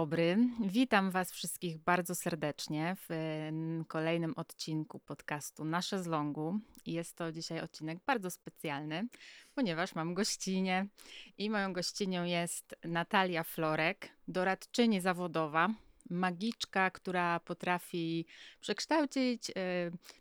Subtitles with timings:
[0.00, 3.12] Dobry, witam Was wszystkich bardzo serdecznie w
[3.88, 6.58] kolejnym odcinku podcastu Nasze z Longu.
[6.86, 9.08] Jest to dzisiaj odcinek bardzo specjalny,
[9.54, 10.86] ponieważ mam gościnie
[11.38, 15.68] i moją gościnią jest Natalia Florek, doradczyni zawodowa,
[16.10, 18.26] magiczka, która potrafi
[18.60, 19.52] przekształcić y,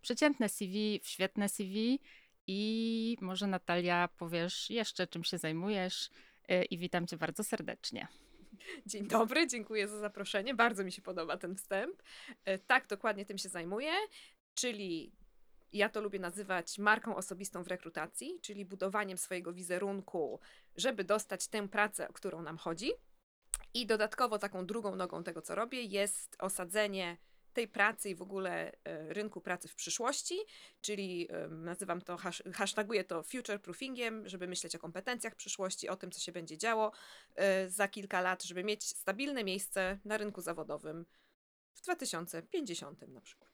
[0.02, 2.00] przeciętne CV w świetne CV.
[2.48, 6.10] I może Natalia powiesz jeszcze, czym się zajmujesz,
[6.52, 8.08] y, i witam Cię bardzo serdecznie.
[8.86, 10.54] Dzień dobry, dziękuję za zaproszenie.
[10.54, 12.04] Bardzo mi się podoba ten wstęp.
[12.46, 13.92] E, tak, dokładnie tym się zajmuję,
[14.54, 15.12] czyli
[15.74, 20.40] ja to lubię nazywać marką osobistą w rekrutacji, czyli budowaniem swojego wizerunku,
[20.76, 22.92] żeby dostać tę pracę, o którą nam chodzi.
[23.74, 27.18] I dodatkowo taką drugą nogą tego, co robię, jest osadzenie
[27.54, 30.36] tej pracy i w ogóle e, rynku pracy w przyszłości,
[30.82, 32.18] czyli nazywam to,
[32.54, 36.92] hashtaguję to future proofingiem, żeby myśleć o kompetencjach przyszłości, o tym, co się będzie działo
[37.36, 41.06] e, za kilka lat, żeby mieć stabilne miejsce na rynku zawodowym
[41.74, 43.50] w 2050 na przykład.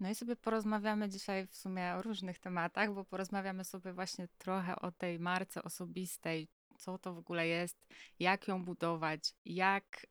[0.00, 4.76] No i sobie porozmawiamy dzisiaj w sumie o różnych tematach, bo porozmawiamy sobie właśnie trochę
[4.76, 7.86] o tej marce osobistej, co to w ogóle jest,
[8.18, 10.06] jak ją budować, jak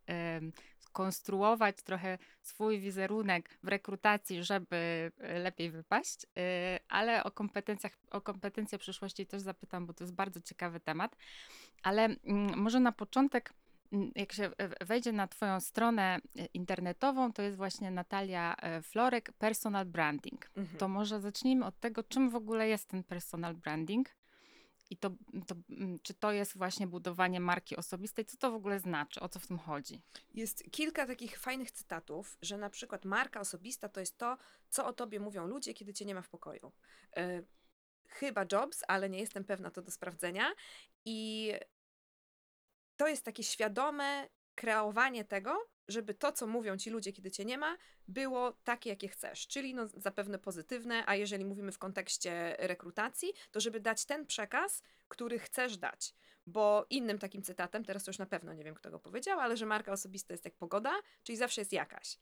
[0.92, 8.22] konstruować trochę swój wizerunek w rekrutacji, żeby e, lepiej wypaść, e, ale o kompetencjach, o
[8.22, 11.16] kompetencje przyszłości też zapytam, bo to jest bardzo ciekawy temat.
[11.84, 13.54] Ale mm, może na początek
[13.92, 16.20] mm, jak się wejdzie na Twoją stronę
[16.54, 20.52] internetową, to jest właśnie Natalia Florek, personal branding.
[20.56, 20.78] Mhm.
[20.78, 24.10] To może zacznijmy od tego, czym w ogóle jest ten personal branding
[24.92, 25.10] i to,
[25.48, 28.26] to, mm, czy to jest właśnie budowanie marki osobistej?
[28.26, 29.20] Co to w ogóle znaczy?
[29.20, 30.02] O co w tym chodzi?
[30.34, 34.38] Jest kilka takich fajnych cytatów, że na przykład marka osobista to jest to,
[34.70, 36.72] co o tobie mówią ludzie, kiedy cię nie ma w pokoju.
[37.16, 37.46] Yy,
[38.08, 40.52] chyba Jobs, ale nie jestem pewna to do sprawdzenia.
[41.06, 41.52] I
[42.98, 47.58] to jest takie świadome kreowanie tego, żeby to, co mówią ci ludzie, kiedy cię nie
[47.58, 53.34] ma, było takie, jakie chcesz, czyli no, zapewne pozytywne, a jeżeli mówimy w kontekście rekrutacji,
[53.52, 56.14] to żeby dać ten przekaz, który chcesz dać.
[56.48, 59.66] Bo innym takim cytatem, teraz już na pewno nie wiem, kto go powiedział, ale że
[59.66, 60.92] marka osobista jest jak pogoda,
[61.24, 62.18] czyli zawsze jest jakaś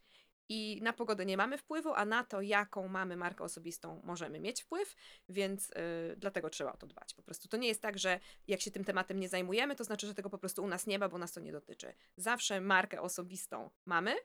[0.50, 4.64] i na pogodę nie mamy wpływu, a na to, jaką mamy markę osobistą, możemy mieć
[4.64, 4.96] wpływ,
[5.30, 7.14] więc yy, dlatego trzeba o to dbać.
[7.14, 10.08] Po prostu to nie jest tak, że jak się tym tematem nie zajmujemy, to znaczy,
[10.08, 11.94] że tego po prostu u nas nie ma, bo nas to nie dotyczy.
[12.18, 14.16] Zawsze markę osobistą mamy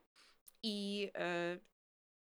[0.62, 1.60] i yy,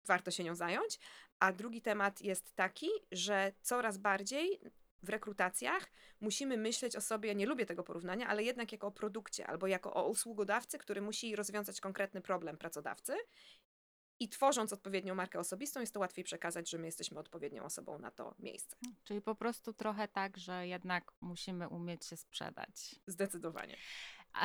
[0.04, 0.98] warto się nią zająć.
[1.38, 4.60] A drugi temat jest taki, że coraz bardziej
[5.02, 5.90] w rekrutacjach
[6.20, 9.94] musimy myśleć o sobie, nie lubię tego porównania, ale jednak jako o produkcie albo jako
[9.94, 13.16] o usługodawcy, który musi rozwiązać konkretny problem pracodawcy
[14.20, 18.10] i tworząc odpowiednią markę osobistą, jest to łatwiej przekazać, że my jesteśmy odpowiednią osobą na
[18.10, 18.76] to miejsce.
[19.04, 22.94] Czyli po prostu trochę tak, że jednak musimy umieć się sprzedać.
[23.06, 23.76] Zdecydowanie.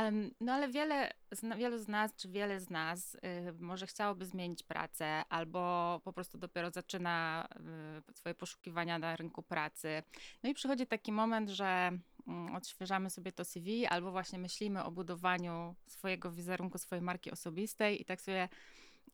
[0.01, 1.11] Um, no ale wiele,
[1.57, 3.19] wielu z nas, czy wiele z nas y,
[3.59, 7.47] może chciałoby zmienić pracę, albo po prostu dopiero zaczyna
[8.09, 10.03] y, swoje poszukiwania na rynku pracy.
[10.43, 11.91] No i przychodzi taki moment, że
[12.51, 18.01] y, odświeżamy sobie to CV, albo właśnie myślimy o budowaniu swojego wizerunku, swojej marki osobistej
[18.01, 18.49] i tak sobie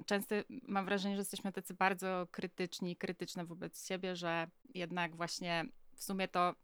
[0.05, 5.65] często mam wrażenie, że jesteśmy tacy bardzo krytyczni, krytyczne wobec siebie, że jednak właśnie
[5.95, 6.55] w sumie to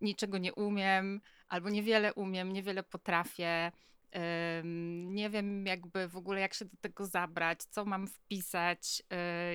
[0.00, 3.72] niczego nie umiem, albo niewiele umiem, niewiele potrafię.
[5.04, 9.02] Nie wiem, jakby w ogóle, jak się do tego zabrać, co mam wpisać,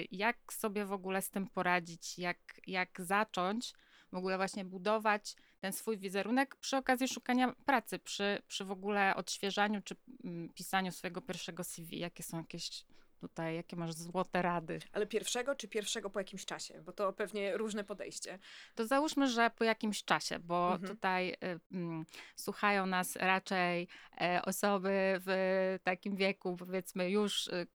[0.01, 2.37] y, jak sobie w ogóle z tym poradzić, jak,
[2.67, 3.73] jak zacząć
[4.11, 9.15] w ogóle właśnie budować ten swój wizerunek przy okazji szukania pracy, przy, przy w ogóle
[9.15, 11.99] odświeżaniu czy mm, pisaniu swojego pierwszego CV.
[11.99, 12.85] Jakie są jakieś
[13.17, 14.79] tutaj, jakie masz złote rady?
[14.93, 16.81] Ale pierwszego czy pierwszego po jakimś czasie?
[16.81, 18.39] Bo to pewnie różne podejście.
[18.75, 20.95] To załóżmy, że po jakimś czasie, bo mhm.
[20.95, 21.59] tutaj y, y,
[22.35, 27.67] słuchają nas raczej y, osoby w takim wieku, powiedzmy już y,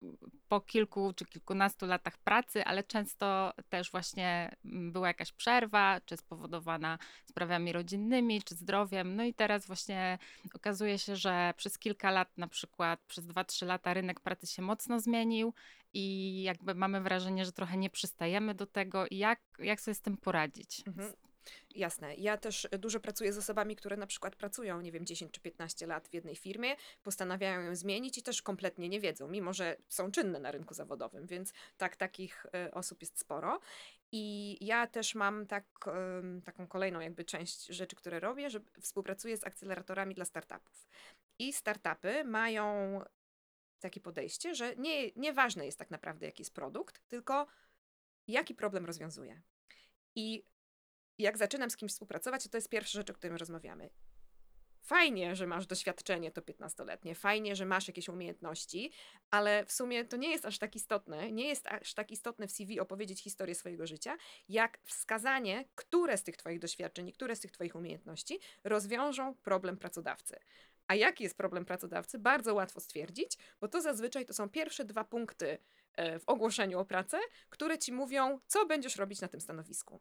[0.49, 6.17] po kilku czy kilkunastu latach pracy, ale często też właśnie mm, była jakaś przerwa, czy
[6.17, 9.17] spowodowana sprawami rodzinnymi, czy zdrowiem.
[9.17, 10.19] No i teraz właśnie
[10.55, 15.00] okazuje się, że przez kilka lat, na przykład przez 2-3 lata rynek pracy się mocno
[15.32, 15.55] zmienił
[15.94, 19.05] i jakby mamy wrażenie, że trochę nie przystajemy do tego.
[19.11, 20.82] Jak, jak sobie z tym poradzić?
[20.87, 21.12] Mhm.
[21.75, 22.14] Jasne.
[22.14, 25.87] Ja też dużo pracuję z osobami, które na przykład pracują, nie wiem, 10 czy 15
[25.87, 30.11] lat w jednej firmie, postanawiają ją zmienić i też kompletnie nie wiedzą, mimo że są
[30.11, 33.61] czynne na rynku zawodowym, więc tak, takich e, osób jest sporo.
[34.12, 35.64] I ja też mam tak,
[36.44, 40.88] taką kolejną jakby część rzeczy, które robię, że współpracuję z akceleratorami dla startupów.
[41.38, 43.00] I startupy mają
[43.82, 47.46] takie podejście, że nie, nieważne jest tak naprawdę, jaki jest produkt, tylko
[48.26, 49.43] jaki problem rozwiązuje.
[50.14, 50.46] I
[51.19, 53.90] jak zaczynam z kimś współpracować, to to jest pierwsza rzecz, o której rozmawiamy.
[54.82, 58.93] fajnie, że masz doświadczenie to 15-letnie, fajnie, że masz jakieś umiejętności,
[59.31, 62.52] ale w sumie to nie jest aż tak istotne, nie jest aż tak istotne w
[62.52, 64.17] CV opowiedzieć historię swojego życia,
[64.49, 70.37] jak wskazanie, które z tych Twoich doświadczeń, które z tych Twoich umiejętności rozwiążą problem pracodawcy.
[70.93, 72.19] A jaki jest problem pracodawcy?
[72.19, 75.59] Bardzo łatwo stwierdzić, bo to zazwyczaj to są pierwsze dwa punkty
[75.94, 77.19] e, w ogłoszeniu o pracę,
[77.50, 80.00] które ci mówią, co będziesz robić na tym stanowisku.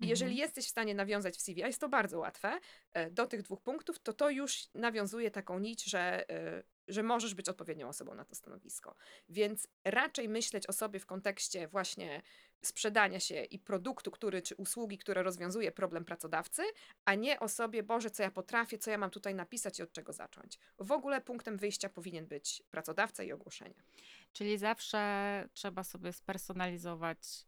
[0.00, 0.38] Jeżeli Mhm.
[0.38, 2.60] jesteś w stanie nawiązać w CV, a jest to bardzo łatwe,
[2.92, 7.34] e, do tych dwóch punktów, to to już nawiązuje taką nić, że, e, że możesz
[7.34, 8.96] być odpowiednią osobą na to stanowisko.
[9.28, 12.22] Więc raczej myśleć o sobie w kontekście właśnie
[12.62, 16.62] sprzedania się i produktu, który, czy usługi, które rozwiązuje problem pracodawcy,
[17.04, 19.92] a nie o sobie, Boże, co ja potrafię, co ja mam tutaj napisać i od
[19.92, 20.58] czego zacząć.
[20.78, 23.82] W ogóle punktem wyjścia powinien być pracodawca i ogłoszenie.
[24.32, 27.46] Czyli zawsze trzeba sobie spersonalizować,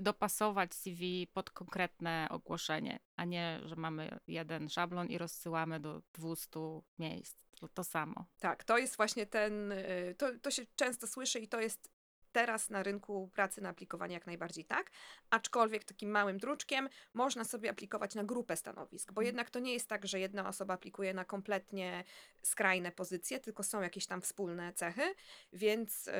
[0.00, 6.60] dopasować CV pod konkretne ogłoszenie, a nie, że mamy jeden szablon i rozsyłamy do 200
[6.98, 7.44] miejsc.
[7.60, 8.24] To, to samo.
[8.38, 11.91] Tak, to jest właśnie ten, y, to, to się często słyszy i to jest
[12.32, 14.90] teraz na rynku pracy na aplikowanie jak najbardziej tak,
[15.30, 19.26] aczkolwiek takim małym druczkiem można sobie aplikować na grupę stanowisk, bo Mhm.
[19.26, 22.04] jednak to nie jest tak, że jedna osoba aplikuje na kompletnie
[22.42, 25.14] skrajne pozycje, tylko są jakieś tam wspólne cechy,
[25.52, 26.12] więc y,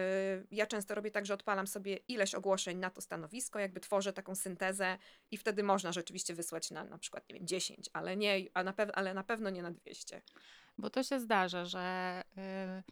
[0.50, 4.34] ja często robię tak, że odpalam sobie ileś ogłoszeń na to stanowisko, jakby tworzę taką
[4.34, 4.98] syntezę
[5.30, 8.72] i wtedy można rzeczywiście wysłać na na przykład, nie wiem, 10, ale nie, a na
[8.72, 10.22] pew- ale na pewno nie na 200.
[10.78, 12.82] Bo to się zdarza, że y, y,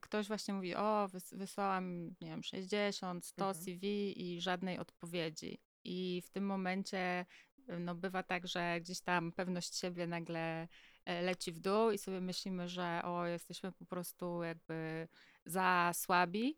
[0.00, 3.64] ktoś właśnie mówi, o, wys- wysłałam, nie wiem, 60, 100 Mhm.
[3.64, 5.60] CV i żadnej odpowiedzi.
[5.84, 7.26] I w tym momencie
[7.70, 10.68] y, no, bywa tak, że gdzieś tam pewność siebie nagle
[11.04, 15.08] e, leci w dół i sobie myślimy, że o, jesteśmy po prostu jakby
[15.46, 16.56] za słabi,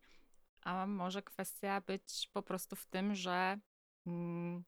[0.62, 3.58] a może kwestia być po prostu w tym, że
[4.06, 4.64] mm,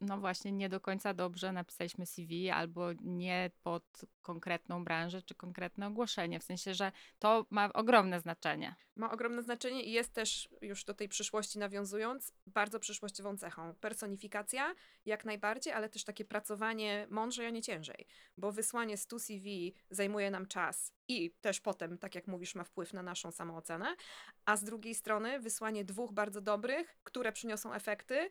[0.00, 3.84] no właśnie nie do końca dobrze napisaliśmy CV albo nie pod
[4.22, 6.40] konkretną branżę czy konkretne ogłoszenie.
[6.40, 8.74] W sensie, że to ma ogromne znaczenie.
[8.96, 13.74] ma ogromne znaczenie i jest też, już do tej przyszłości nawiązując, bardzo przyszłościową cechą.
[13.74, 14.74] Personifikacja
[15.04, 18.06] jak najbardziej, ale też takie pracowanie mądrzej, a nie ciężej,
[18.36, 22.92] bo wysłanie 100 CV zajmuje nam czas i też potem, tak jak mówisz, ma wpływ
[22.92, 23.96] na naszą samoocenę,
[24.44, 28.30] a z drugiej strony wysłanie dwóch bardzo dobrych, które przyniosą efekty,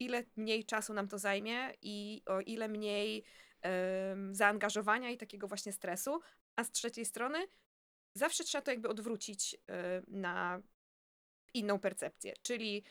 [0.00, 3.24] ile mniej czasu nam to zajmie i o ile mniej
[3.62, 6.20] em, zaangażowania i takiego właśnie stresu,
[6.56, 7.38] a z trzeciej strony
[8.14, 9.58] zawsze trzeba to jakby odwrócić y,
[10.08, 10.62] na
[11.54, 12.84] inną percepcję, czyli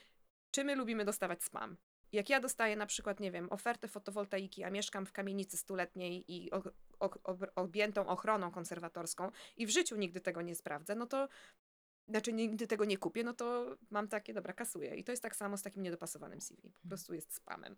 [0.51, 1.77] czy my lubimy dostawać spam.
[2.11, 6.51] Jak ja dostaję na przykład, nie wiem, ofertę fotowoltaiki, a mieszkam w kamienicy stuletniej i
[6.51, 6.63] o,
[7.00, 11.27] o, ob- objętą ochroną konserwatorską i w życiu nigdy tego nie sprawdzę, no to
[12.09, 14.95] znaczy nigdy tego nie kupię, no to mam takie, dobra, kasuję.
[14.95, 16.73] I to jest tak samo z takim niedopasowanym CV.
[16.81, 17.75] Po prostu jest spamem.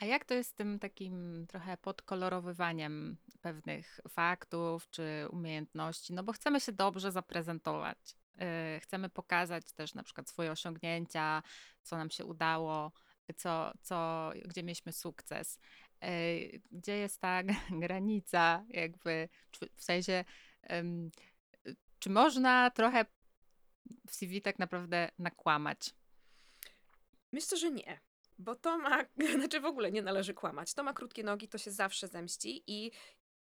[0.00, 6.12] A jak to jest z tym takim trochę podkolorowywaniem pewnych faktów czy umiejętności?
[6.12, 7.98] No bo chcemy się dobrze zaprezentować.
[8.38, 11.42] Yy, Chcemy pokazać też na przykład swoje osiągnięcia,
[11.82, 12.92] co nam się udało,
[13.36, 15.58] co, co, gdzie mieliśmy sukces.
[16.02, 17.42] Yy, Gdzie jest ta
[17.82, 19.28] granica, jakby
[19.76, 20.24] w sensie,
[20.72, 21.10] ym,
[21.98, 23.04] czy można trochę
[24.08, 25.94] w CV tak naprawdę nakłamać?
[27.32, 28.00] Myślę, że nie.
[28.38, 29.04] Bo to ma,
[29.38, 30.74] znaczy w ogóle nie należy kłamać.
[30.74, 32.90] To ma krótkie nogi, to się zawsze zemści i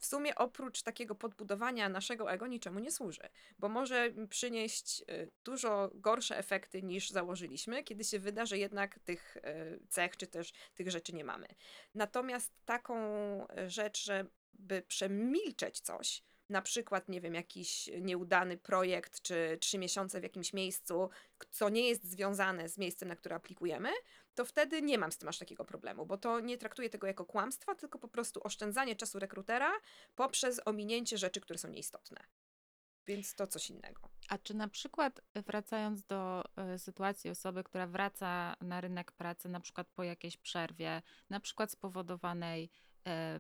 [0.01, 3.29] w sumie oprócz takiego podbudowania naszego ego niczemu nie służy,
[3.59, 9.37] bo może przynieść y, dużo gorsze efekty niż założyliśmy, kiedy się wyda, że jednak tych
[9.37, 9.41] y,
[9.89, 11.47] cech czy też tych rzeczy nie mamy.
[11.95, 12.97] Natomiast taką
[13.47, 20.19] y, rzecz, żeby przemilczeć coś, na przykład, nie wiem, jakiś nieudany projekt czy trzy miesiące
[20.19, 21.09] w jakimś miejscu,
[21.51, 23.89] co nie jest związane z miejscem, na które aplikujemy,
[24.35, 27.25] to wtedy nie mam z tym aż takiego problemu, bo to nie traktuję tego jako
[27.25, 29.71] kłamstwa, tylko po prostu oszczędzanie czasu rekrutera
[30.15, 32.23] poprzez ominięcie rzeczy, które są nieistotne.
[33.07, 34.09] Więc to coś innego.
[34.29, 36.43] A czy na przykład y, wracając do
[36.75, 41.71] y, sytuacji osoby, która wraca na rynek pracy, na przykład po jakiejś przerwie, na przykład
[41.71, 42.67] spowodowanej e,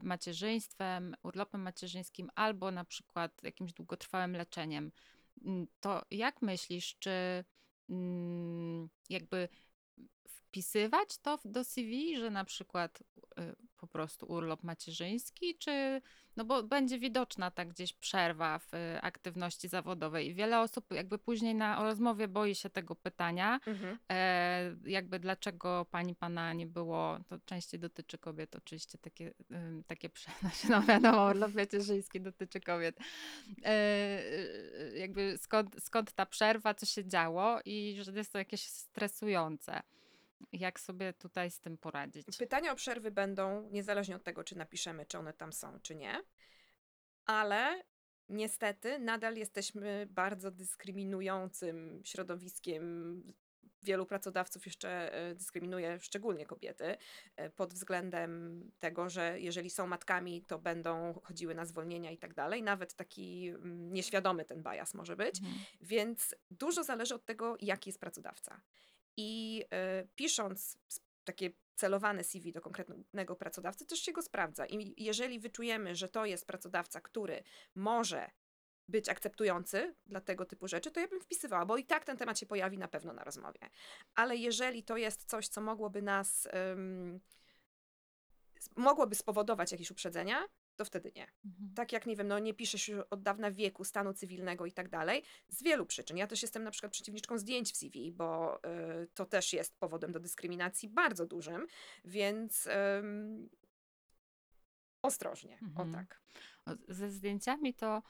[0.01, 4.91] macierzyństwem, urlopem macierzyńskim, albo na przykład jakimś długotrwałym leczeniem,
[5.79, 7.43] to jak myślisz, czy
[7.89, 9.49] mm, jakby
[10.51, 16.01] wpisywać to do CV, że na przykład y, po prostu urlop macierzyński, czy
[16.35, 21.17] no bo będzie widoczna tak gdzieś przerwa w y, aktywności zawodowej i wiele osób jakby
[21.17, 23.59] później na rozmowie boi się tego pytania,
[24.11, 30.09] e, jakby dlaczego pani pana nie było, to częściej dotyczy kobiet oczywiście takie, ym, takie
[30.41, 32.99] znaczy, no wiadomo, urlop macierzyński dotyczy kobiet.
[33.63, 34.21] E,
[34.97, 39.81] jakby skąd, skąd ta przerwa, co się działo i że jest to jakieś stresujące.
[40.51, 42.37] Jak sobie tutaj z tym poradzić?
[42.37, 46.21] Pytania o przerwy będą niezależnie od tego, czy napiszemy, czy one tam są, czy nie.
[47.25, 47.83] ale
[48.29, 53.23] niestety nadal jesteśmy bardzo dyskryminującym środowiskiem.
[53.83, 56.97] Wielu pracodawców jeszcze e, dyskryminuje szczególnie kobiety
[57.35, 62.33] e, pod względem tego, że jeżeli są matkami, to będą chodziły na zwolnienia i tak
[62.33, 62.63] dalej.
[62.63, 65.39] Nawet taki mm, nieświadomy ten bias może być.
[65.39, 65.57] Mhm.
[65.81, 68.61] Więc dużo zależy od tego, jaki jest pracodawca.
[69.17, 69.63] I
[70.01, 70.77] y, pisząc
[71.23, 74.65] takie celowane CV do konkretnego pracodawcy, też się go sprawdza.
[74.65, 77.43] I jeżeli wyczujemy, że to jest pracodawca, który
[77.75, 78.31] może
[78.87, 82.39] być akceptujący dla tego typu rzeczy, to ja bym wpisywała, bo i tak ten temat
[82.39, 83.59] się pojawi na pewno na rozmowie.
[84.15, 86.47] Ale jeżeli to jest coś, co mogłoby nas,
[88.75, 90.45] mogłoby spowodować jakieś uprzedzenia,
[90.81, 91.27] to wtedy nie.
[91.45, 91.73] Mhm.
[91.75, 94.89] Tak jak, nie wiem, no nie piszesz już od dawna wieku, stanu cywilnego i tak
[94.89, 96.17] dalej, z wielu przyczyn.
[96.17, 98.57] Ja też jestem na przykład przeciwniczką zdjęć w CV, bo
[99.03, 101.67] y, to też jest powodem do dyskryminacji bardzo dużym,
[102.05, 102.71] więc y,
[105.01, 105.89] ostrożnie, Mhm.
[105.89, 106.21] o tak.
[106.65, 108.03] O, Ze zdjęciami to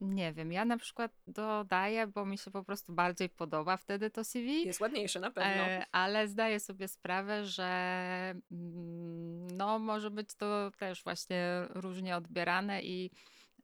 [0.00, 0.52] nie wiem.
[0.52, 4.66] Ja na przykład dodaję, bo mi się po prostu bardziej podoba wtedy to CV.
[4.66, 5.62] Jest ładniejsze na pewno.
[5.62, 7.64] E, ale zdaję sobie sprawę, że
[8.52, 13.10] mm, no, może być to też właśnie różnie odbierane i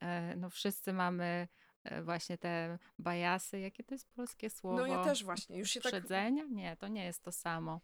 [0.01, 1.49] e, no, wszyscy mamy
[1.85, 3.61] e, właśnie te bajasy.
[3.61, 4.79] Jakie to jest polskie słowo?
[4.79, 6.05] No ja też właśnie, już się tak...
[6.51, 7.81] Nie, to nie jest to samo.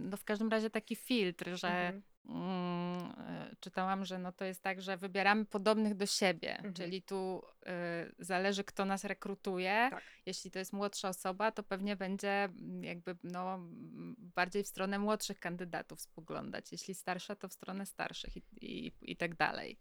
[0.00, 2.02] No w każdym razie taki filtr, że Mhm.
[2.24, 6.74] Mm, e, czytałam, że no to jest tak, że wybieramy podobnych do siebie, Mhm.
[6.74, 9.88] czyli tu e, zależy kto nas rekrutuje.
[9.90, 10.02] Tak.
[10.26, 13.58] Jeśli to jest młodsza osoba, to pewnie będzie mm, jakby no
[14.18, 16.72] bardziej w stronę młodszych kandydatów spoglądać.
[16.72, 19.78] Jeśli starsza, to w stronę starszych i, i, i tak dalej.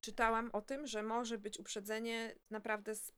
[0.00, 3.12] Czytałam o tym, że może być uprzedzenie naprawdę z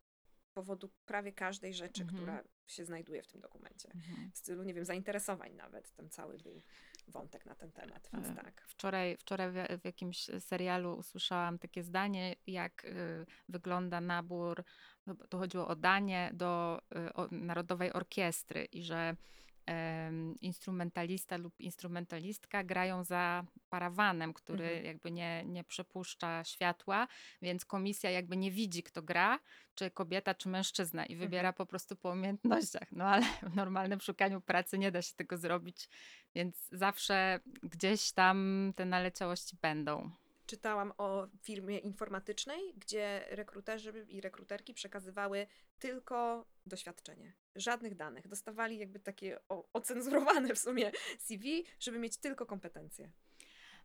[0.54, 2.18] powodu prawie każdej rzeczy, Mhm.
[2.18, 3.88] która się znajduje w tym dokumencie.
[3.94, 4.30] Mhm.
[4.34, 5.92] W stylu, nie wiem, zainteresowań nawet.
[5.92, 6.62] Tam cały był
[7.08, 8.64] wątek na ten temat, więc E, tak.
[8.68, 14.64] Wczoraj, wczoraj w, jakimś serialu usłyszałam takie zdanie, jak y, wygląda nabór,
[15.06, 16.80] no tu chodziło o danie do
[17.32, 19.16] y, Narodowej Orkiestry i że
[20.40, 24.84] instrumentalista lub instrumentalistka grają za parawanem, który Mhm.
[24.84, 27.08] jakby nie, nie przepuszcza światła,
[27.42, 29.38] więc komisja jakby nie widzi, kto gra,
[29.74, 31.54] czy kobieta, czy mężczyzna i wybiera Mhm.
[31.54, 32.92] po prostu po umiejętnościach.
[32.92, 35.88] No ale w normalnym szukaniu pracy nie da się tego zrobić,
[36.34, 40.10] więc zawsze gdzieś tam te naleciałości będą.
[40.50, 45.46] Czytałam o firmie informatycznej, gdzie rekruterzy i rekruterki przekazywały
[45.78, 47.32] tylko doświadczenie.
[47.54, 48.28] Żadnych danych.
[48.28, 49.38] Dostawali jakby takie
[49.72, 53.10] ocenzurowane w sumie CV, żeby mieć tylko kompetencje.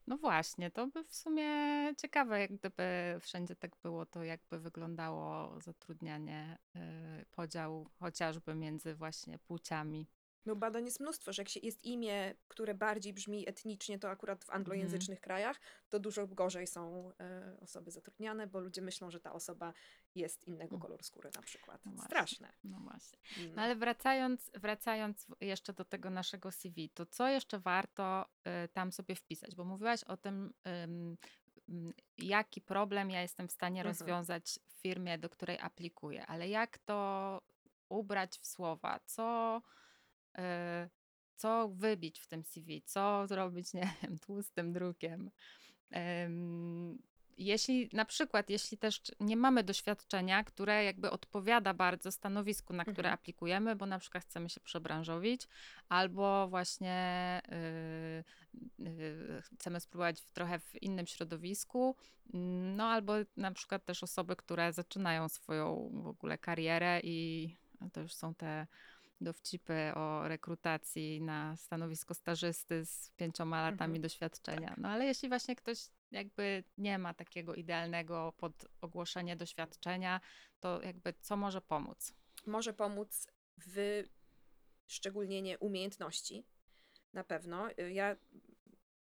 [0.08, 1.50] No właśnie, to by w sumie
[1.98, 9.40] ciekawe, jak gdyby wszędzie tak było, to jakby wyglądało zatrudnianie, y, podział chociażby między właśnie
[9.40, 10.08] płciami.
[10.46, 14.46] No badań jest mnóstwo, że jak się jest imię, które bardziej brzmi etnicznie, to akurat
[14.46, 15.60] w anglojęzycznych krajach,
[15.90, 19.74] to dużo gorzej są e, osoby zatrudniane, bo ludzie myślą, że ta osoba
[20.16, 20.82] jest innego Mm.
[20.82, 21.82] koloru skóry na przykład.
[21.86, 22.04] No.
[22.04, 22.54] Straszne.
[22.64, 23.20] No właśnie.
[23.38, 23.56] Mm.
[23.56, 28.26] No ale wracając, wracając jeszcze do tego naszego CV, to co jeszcze warto
[28.66, 29.56] y, tam sobie wpisać?
[29.56, 31.18] Bo mówiłaś o tym, ym,
[31.70, 33.92] ym, jaki problem ja jestem w stanie Mhm.
[33.96, 37.42] rozwiązać w firmie, do której aplikuję, ale jak to
[37.90, 39.00] ubrać w słowa?
[39.06, 39.85] Co, y,
[41.36, 42.82] co wybić w tym CV?
[42.86, 45.32] Co zrobić, nie wiem, tłustym drukiem?
[47.38, 53.10] Jeśli na przykład, jeśli też nie mamy doświadczenia, które jakby odpowiada bardzo stanowisku, na które
[53.10, 53.14] Mhm.
[53.14, 55.48] aplikujemy, bo na przykład chcemy się przebranżowić,
[55.90, 57.42] albo właśnie
[58.80, 61.96] yy, yy, chcemy spróbować w, trochę w innym środowisku,
[62.76, 67.50] no albo na przykład też osoby, które zaczynają swoją w ogóle karierę i
[67.94, 68.68] to już są te
[69.22, 74.02] dowcipy o rekrutacji na stanowisko stażysty z pięcioma latami Mhm.
[74.02, 74.70] doświadczenia.
[74.70, 74.78] Tak.
[74.78, 80.22] No ale jeśli właśnie ktoś jakby nie ma takiego idealnego pod ogłoszenie doświadczenia,
[80.60, 82.14] to jakby co może pomóc?
[82.46, 83.28] Może pomóc
[84.88, 86.46] wyszczególnienie umiejętności.
[87.14, 87.68] Na pewno.
[87.92, 88.16] Ja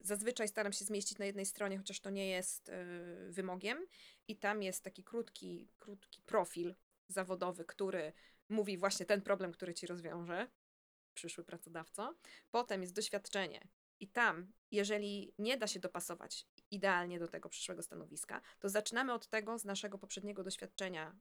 [0.00, 2.72] zazwyczaj staram się zmieścić na jednej stronie, chociaż to nie jest y,
[3.32, 3.86] wymogiem.
[4.28, 6.74] I tam jest taki krótki, krótki profil
[7.08, 8.12] zawodowy, który
[8.48, 10.48] mówi właśnie ten problem, który ci rozwiąże,
[11.14, 12.14] przyszły pracodawco.
[12.50, 13.68] Potem jest doświadczenie.
[14.00, 19.26] I tam, jeżeli nie da się dopasować idealnie do tego przyszłego stanowiska, to zaczynamy od
[19.28, 21.16] tego z naszego poprzedniego doświadczenia,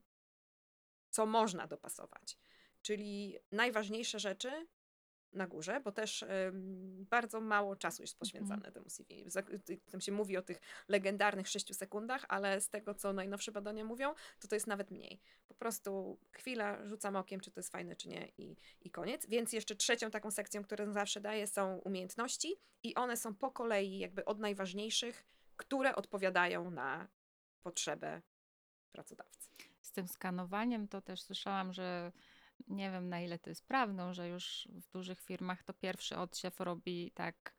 [1.10, 2.38] co można dopasować.
[2.82, 4.66] Czyli najważniejsze rzeczy
[5.36, 6.24] na górze, bo też
[7.10, 9.24] bardzo mało czasu jest poświęcane temu CV.
[9.90, 14.14] Tam się mówi o tych legendarnych 6 sekundach, ale z tego, co najnowsze badania mówią,
[14.40, 15.20] to to jest nawet mniej.
[15.48, 19.26] Po prostu chwila, rzucam okiem, czy to jest fajne, czy nie i, i koniec.
[19.26, 23.98] Więc jeszcze trzecią taką sekcją, którą zawsze daję, są umiejętności i one są po kolei
[23.98, 25.26] jakby od najważniejszych,
[25.56, 27.08] które odpowiadają na
[27.62, 28.22] potrzebę
[28.92, 29.50] pracodawcy.
[29.80, 32.12] Z tym skanowaniem to też słyszałam, że
[32.68, 36.60] nie wiem na ile to jest prawdą, że już w dużych firmach to pierwszy odsiew
[36.60, 37.54] robi tak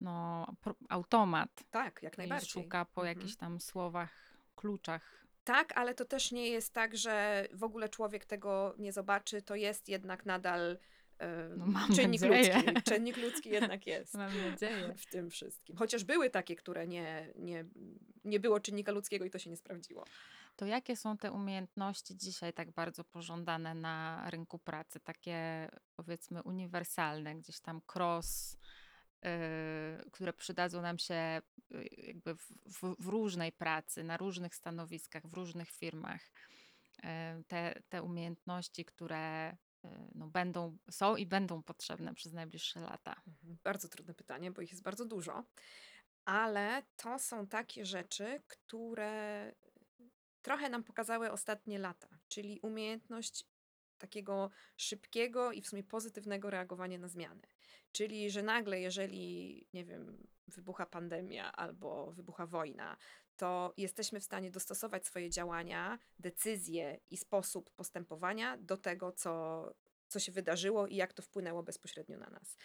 [0.00, 0.46] no,
[0.88, 1.50] automat.
[1.70, 2.48] Tak, jak najbardziej.
[2.48, 3.18] Szuka po mhm.
[3.18, 5.26] jakichś tam słowach, kluczach.
[5.44, 9.42] Tak, ale to też nie jest tak, że w ogóle człowiek tego nie zobaczy.
[9.42, 10.78] To jest jednak nadal
[11.56, 11.66] no,
[11.96, 12.56] czynnik nadzieję.
[12.56, 12.82] ludzki.
[12.90, 14.14] Czynnik ludzki jednak jest.
[14.14, 14.94] Mam nadzieję.
[14.96, 15.76] W tym wszystkim.
[15.76, 17.64] Chociaż były takie, które nie, nie,
[18.24, 20.04] nie było czynnika ludzkiego i to się nie sprawdziło.
[20.56, 25.00] To jakie są te umiejętności dzisiaj tak bardzo pożądane na rynku pracy?
[25.00, 28.56] Takie powiedzmy uniwersalne, gdzieś tam cross,
[29.22, 29.30] yy,
[30.10, 35.34] które przydadzą nam się yy, jakby w, w, w, różnej pracy, na różnych stanowiskach, w
[35.34, 36.20] różnych firmach.
[37.02, 37.10] Yy,
[37.46, 39.56] te, te umiejętności, które
[40.14, 43.22] no, będą, są i będą potrzebne przez najbliższe lata?
[43.26, 43.58] Mhm.
[43.64, 45.44] Bardzo trudne pytanie, bo ich jest bardzo dużo,
[46.24, 49.52] ale to są takie rzeczy, które
[50.46, 53.44] trochę nam pokazały ostatnie lata, czyli umiejętność
[53.98, 57.42] takiego szybkiego i w sumie pozytywnego reagowania na zmiany.
[57.92, 62.96] Czyli, że nagle, jeżeli, nie wiem, wybucha pandemia albo wybucha wojna,
[63.36, 69.74] to jesteśmy w stanie dostosować swoje działania, decyzje i sposób postępowania do tego, co,
[70.08, 72.56] co się wydarzyło i jak to wpłynęło bezpośrednio na nas.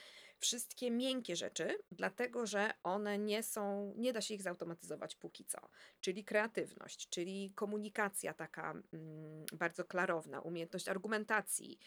[0.42, 5.60] Wszystkie miękkie rzeczy, dlatego że one nie są, nie da się ich zautomatyzować póki co.
[6.00, 11.80] Czyli kreatywność, czyli komunikacja taka mm, bardzo klarowna, umiejętność argumentacji.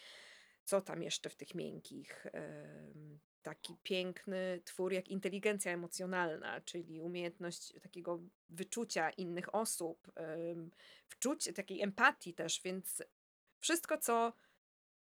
[0.63, 2.25] Co tam jeszcze w tych miękkich?
[3.41, 8.19] taki piękny twór jak inteligencja emocjonalna, czyli umiejętność takiego
[8.49, 10.11] wyczucia innych osób,
[11.07, 13.03] wczuć takiej empatii też, więc
[13.59, 14.33] wszystko, co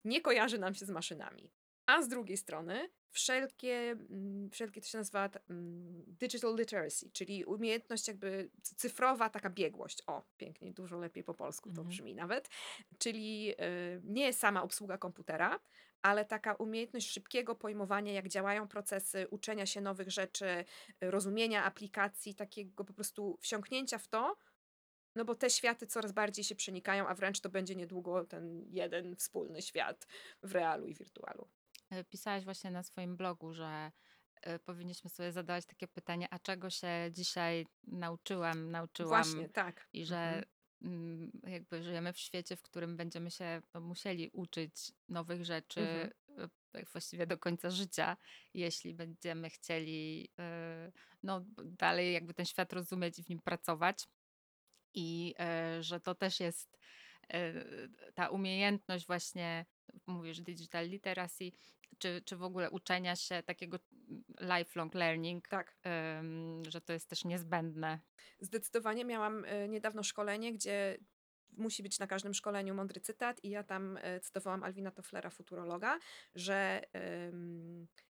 [0.04, 1.50] nie kojarzy nam się z maszynami.
[1.90, 8.08] A z drugiej strony wszelkie, mm, wszelkie to się nazywa mm, digital literacy, czyli umiejętność
[8.08, 10.02] jakby cyfrowa, taka biegłość.
[10.06, 11.88] O, pięknie, dużo lepiej po polsku to mhm.
[11.88, 12.48] brzmi nawet.
[12.98, 13.56] Czyli y,
[14.04, 15.60] nie sama obsługa komputera,
[16.02, 20.64] ale taka umiejętność szybkiego pojmowania, jak działają procesy, uczenia się nowych rzeczy,
[21.00, 24.36] rozumienia aplikacji, takiego po prostu wsiąknięcia w to,
[25.16, 29.16] no bo te światy coraz bardziej się przenikają, a wręcz to będzie niedługo ten jeden
[29.16, 30.06] wspólny świat
[30.42, 31.48] w realu i wirtualu.
[31.90, 33.92] E, pisałaś właśnie na swoim blogu, że
[34.42, 39.24] e, powinniśmy sobie zadawać takie pytanie, a czego się dzisiaj nauczyłam, nauczyłam.
[39.24, 39.88] Właśnie, tak.
[39.92, 40.44] I że mhm.
[40.82, 46.10] Mm, jakby żyjemy w świecie, w którym będziemy się no, musieli uczyć nowych rzeczy mhm.
[46.74, 48.16] E, właściwie do końca życia,
[48.54, 50.28] jeśli będziemy chcieli
[51.22, 54.08] no, dalej jakby ten świat rozumieć i w nim pracować.
[54.94, 55.34] I
[55.80, 56.78] że to też jest
[58.14, 59.66] ta umiejętność właśnie,
[60.06, 61.52] mówisz digital literacy,
[61.98, 63.78] czy, czy w ogóle uczenia się takiego
[64.40, 65.76] lifelong learning, tak.
[66.68, 68.00] że to jest też niezbędne.
[68.40, 70.98] Zdecydowanie miałam e, niedawno szkolenie, gdzie
[71.56, 75.98] musi być na każdym szkoleniu mądry cytat i ja tam e, cytowałam Alwina Tofflera, futurologa,
[76.34, 76.82] że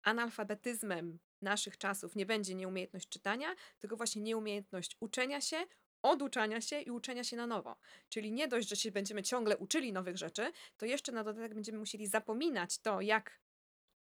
[0.03, 5.57] analfabetyzmem naszych czasów nie będzie nieumiejętność czytania, tylko właśnie nieumiejętność uczenia się,
[6.03, 7.75] oduczania się i uczenia się na nowo.
[8.09, 11.77] Czyli nie dość, że się będziemy ciągle uczyli nowych rzeczy, to jeszcze na dodatek będziemy
[11.77, 13.39] musieli zapominać to, jak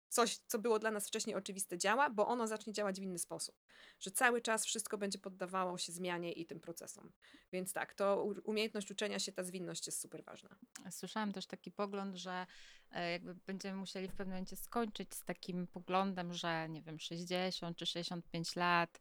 [0.08, 3.56] coś, co było dla nas wcześniej oczywiste, działa, bo ono zacznie działać w inny sposób.
[4.00, 7.12] Że cały czas wszystko będzie poddawało się zmianie i tym procesom.
[7.52, 10.56] Więc tak, to umiejętność uczenia się, ta zwinność jest super ważna.
[10.90, 12.46] Słyszałam też taki pogląd, że
[12.90, 17.76] e, jakby będziemy musieli w pewnym momencie skończyć z takim poglądem, że nie wiem, 60
[17.76, 19.00] czy 65 lat,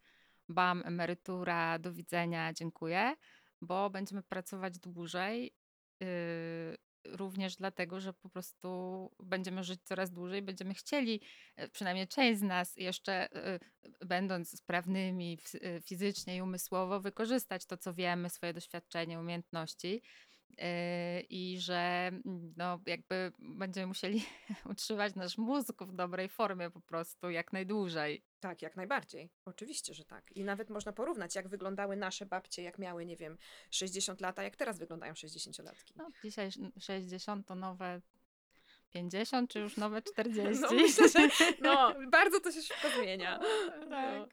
[0.50, 3.16] bam, emerytura, do widzenia, dziękuję,
[3.62, 5.54] bo będziemy pracować dłużej.
[6.00, 6.08] Yy,
[7.06, 11.22] również dlatego, że po prostu będziemy żyć coraz dłużej, będziemy chcieli,
[11.56, 13.60] e, przynajmniej część z nas jeszcze e,
[14.06, 20.02] będąc sprawnymi e, fizycznie i umysłowo, wykorzystać to, co wiemy, swoje doświadczenie, umiejętności
[21.30, 24.26] i że mm, no, jakby będziemy musieli
[24.72, 28.24] utrzymać nasz mózg w dobrej formie po prostu jak najdłużej.
[28.40, 29.30] Tak, jak najbardziej.
[29.46, 30.32] Oczywiście, że tak.
[30.32, 33.38] I nawet można porównać, jak wyglądały nasze babcie, jak miały, nie wiem,
[33.72, 35.94] 60 lat, a jak teraz wyglądają 60-latki.
[35.96, 38.02] No, dzisiaj 60 to nowe
[38.92, 40.62] 50, czy już nowe 40?
[40.62, 41.30] No, myślę, że
[41.62, 43.40] no, bardzo to się szybko zmienia.
[43.90, 43.90] tak.
[43.90, 44.28] No.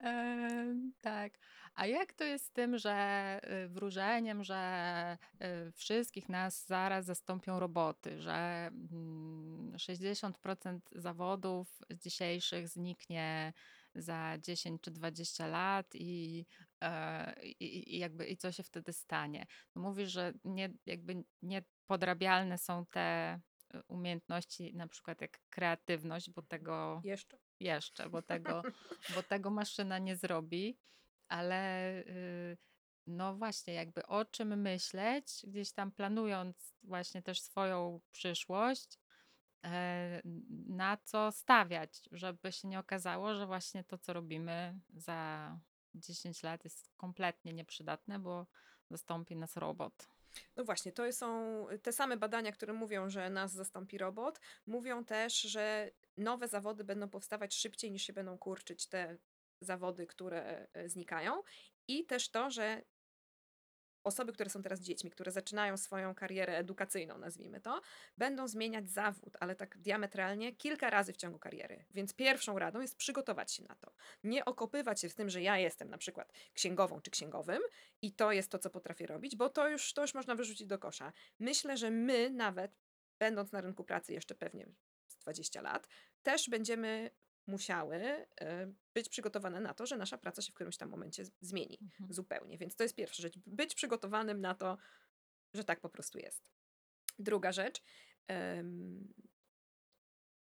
[0.00, 1.32] E, tak.
[1.74, 5.18] A jak to jest z tym, że y, wróżeniem, że
[5.68, 8.70] y, wszystkich nas zaraz zastąpią roboty, że
[9.76, 13.52] 60% mm, zawodów dzisiejszych zniknie
[13.94, 16.46] za 10 czy 20 lat i,
[16.80, 19.46] e, i, i jakby i co się wtedy stanie?
[19.74, 23.40] No mówisz, że nie, jakby niepodrabialne są te
[23.74, 28.62] y, umiejętności, na przykład jak kreatywność, bo tego jeszcze, jeszcze bo tego,
[29.14, 30.78] bo tego maszyna nie zrobi
[31.28, 32.56] ale y,
[33.06, 38.98] no właśnie, jakby o czym myśleć, gdzieś tam planując właśnie też swoją przyszłość,
[39.64, 40.20] e,
[40.66, 45.50] na co stawiać, żeby się nie okazało, że właśnie to, co robimy za
[45.94, 48.46] 10 lat jest kompletnie nieprzydatne, bo
[48.90, 50.08] zastąpi nas robot.
[50.56, 55.40] No właśnie, to są te same badania, które mówią, że nas zastąpi robot, mówią też,
[55.40, 59.18] że nowe zawody będą powstawać szybciej niż się będą kurczyć te
[59.60, 61.42] zawody, które e, znikają.
[61.88, 62.82] I też to, że
[64.04, 67.80] osoby, które są teraz dziećmi, które zaczynają swoją karierę edukacyjną, nazwijmy to,
[68.18, 71.84] będą zmieniać zawód, ale tak diametralnie kilka razy w ciągu kariery.
[71.90, 73.92] Więc pierwszą radą jest przygotować się na to.
[74.24, 77.62] Nie okopywać się w tym, że ja jestem na przykład księgową czy księgowym
[78.02, 80.78] i to jest to, co potrafię robić, bo to już, to już można wyrzucić do
[80.78, 81.12] kosza.
[81.38, 82.72] Myślę, że my nawet,
[83.18, 84.66] będąc na rynku pracy jeszcze pewnie
[85.20, 85.88] 20 lat,
[86.22, 87.10] też będziemy
[87.46, 88.26] musiały e,
[88.94, 92.12] być przygotowane na to, że nasza praca się w którymś tam momencie zmieni mhm.
[92.12, 92.58] zupełnie.
[92.58, 93.38] Więc to jest pierwsza rzecz.
[93.46, 94.78] Być przygotowanym na to,
[95.54, 96.42] że tak po prostu jest.
[97.18, 97.82] Druga rzecz.
[98.28, 99.14] Um,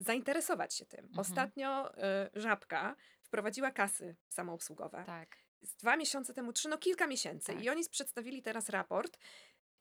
[0.00, 1.00] zainteresować się tym.
[1.00, 1.18] Mhm.
[1.18, 2.00] Ostatnio y,
[2.34, 5.04] Żabka wprowadziła kasy samoobsługowe.
[5.06, 5.36] Tak.
[5.62, 7.52] Z dwa miesiące temu, trzy, no kilka miesięcy.
[7.52, 7.64] Tak.
[7.64, 9.18] I oni przedstawili teraz raport,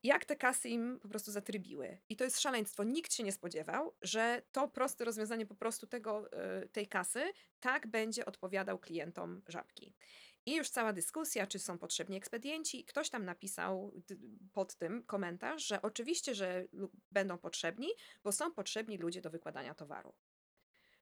[0.08, 1.98] jak te kasy im po prostu zatrybiły.
[2.10, 2.84] I to jest szaleństwo.
[2.84, 7.24] Nikt się nie spodziewał, że to proste rozwiązanie po prostu tego, e, tej kasy
[7.60, 9.94] tak będzie odpowiadał klientom żabki.
[10.46, 12.86] I już cała dyskusja, czy są potrzebni ekspedienci.
[12.86, 13.94] Ktoś tam napisał
[14.54, 16.68] pod tym komentarz, że oczywiście, że
[17.12, 17.88] będą potrzebni,
[18.24, 20.14] bo są potrzebni ludzie do wykładania towaru.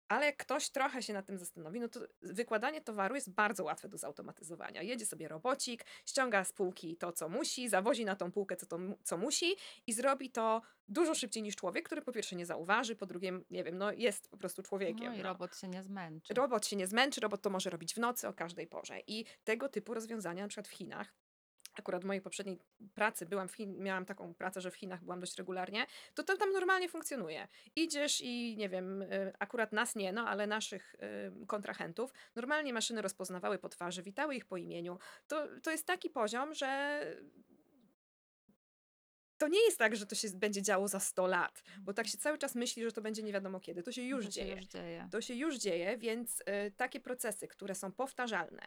[0.08, 3.90] Ale jak ktoś trochę się nad tym zastanowi, no to wykładanie towaru jest bardzo łatwe
[3.90, 4.82] do zautomatyzowania.
[4.82, 8.80] Jedzie sobie robocik, ściąga z półki to, co musi, zawozi na tą półkę, co, to,
[9.04, 9.56] co musi
[9.88, 13.64] i zrobi to dużo szybciej niż człowiek, który po pierwsze nie zauważy, po drugie, nie
[13.64, 15.06] wiem, no jest po prostu człowiekiem.
[15.06, 15.24] No i no.
[15.24, 16.34] robot się nie zmęczy.
[16.34, 19.00] Robot się nie zmęczy, robot to może robić w nocy o każdej porze.
[19.08, 21.14] I tego typu rozwiązania, na przykład w Chinach,
[21.80, 22.60] akurat w mojej poprzedniej
[22.94, 26.38] pracy byłam w Chin, miałam taką pracę, że w Chinach byłam dość regularnie, to tam,
[26.38, 27.48] tam normalnie funkcjonuje.
[27.76, 30.96] Idziesz i nie wiem, y, akurat nas nie, no ale naszych
[31.44, 35.00] y, kontrahentów, normalnie maszyny rozpoznawały po twarzy, witały ich po imieniu.
[35.28, 37.02] To, to jest taki poziom, że
[39.38, 42.18] to nie jest tak, że to się będzie działo za 100 lat, bo tak się
[42.18, 43.84] cały czas myśli, że to będzie nie wiadomo kiedy.
[43.84, 44.48] To się już, to dzieje.
[44.48, 45.08] Się już dzieje.
[45.12, 48.62] To się już dzieje, więc y, takie procesy, które są powtarzalne,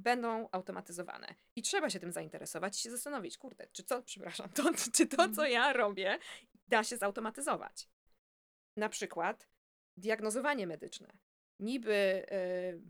[0.00, 1.34] będą automatyzowane.
[1.56, 4.62] I trzeba się tym zainteresować i się zastanowić, kurde, czy co, przepraszam, to,
[4.94, 5.52] czy to, co mhm.
[5.52, 6.18] ja robię,
[6.68, 7.88] da się zautomatyzować.
[8.76, 9.48] Na przykład
[9.96, 11.12] diagnozowanie medyczne.
[11.60, 12.80] Niby y,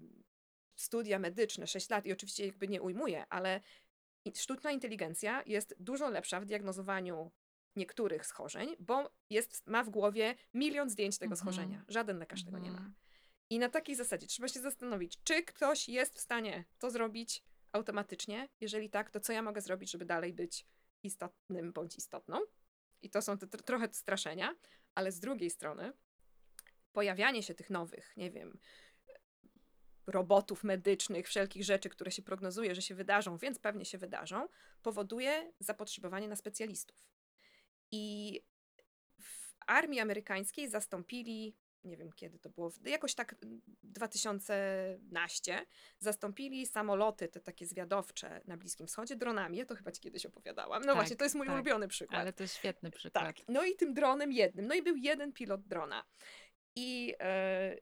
[0.77, 3.61] studia medyczne, 6 lat i oczywiście jakby nie ujmuję, ale
[4.35, 7.31] sztuczna inteligencja jest dużo lepsza w diagnozowaniu
[7.77, 11.39] niektórych schorzeń, bo jest, ma w głowie milion zdjęć tego mhm.
[11.39, 11.85] schorzenia.
[11.89, 12.91] Żaden lekarz tego nie ma.
[13.51, 18.49] I na takiej zasadzie trzeba się zastanowić, czy ktoś jest w stanie to zrobić automatycznie.
[18.61, 20.67] Jeżeli tak, to co ja mogę zrobić, żeby dalej być
[21.03, 22.41] istotnym bądź istotną.
[23.03, 24.57] I to są te trochę straszenia,
[24.95, 25.93] ale z drugiej strony
[26.93, 28.59] pojawianie się tych nowych, nie wiem,
[30.07, 34.49] robotów medycznych, wszelkich rzeczy, które się prognozuje, że się wydarzą, więc pewnie się wydarzą,
[34.83, 37.07] powoduje zapotrzebowanie na specjalistów.
[37.91, 38.41] I
[39.21, 43.35] w armii amerykańskiej zastąpili nie wiem kiedy to było, jakoś tak
[43.83, 45.67] 2011,
[45.99, 49.59] zastąpili samoloty, te takie zwiadowcze na Bliskim Wschodzie dronami.
[49.59, 50.83] Ja to chyba ci kiedyś opowiadałam.
[50.83, 52.21] No tak, właśnie, to jest mój tak, ulubiony przykład.
[52.21, 53.25] Ale to jest świetny przykład.
[53.25, 53.37] Tak.
[53.49, 54.67] No i tym dronem jednym.
[54.67, 56.05] No i był jeden pilot drona.
[56.77, 57.81] I yy,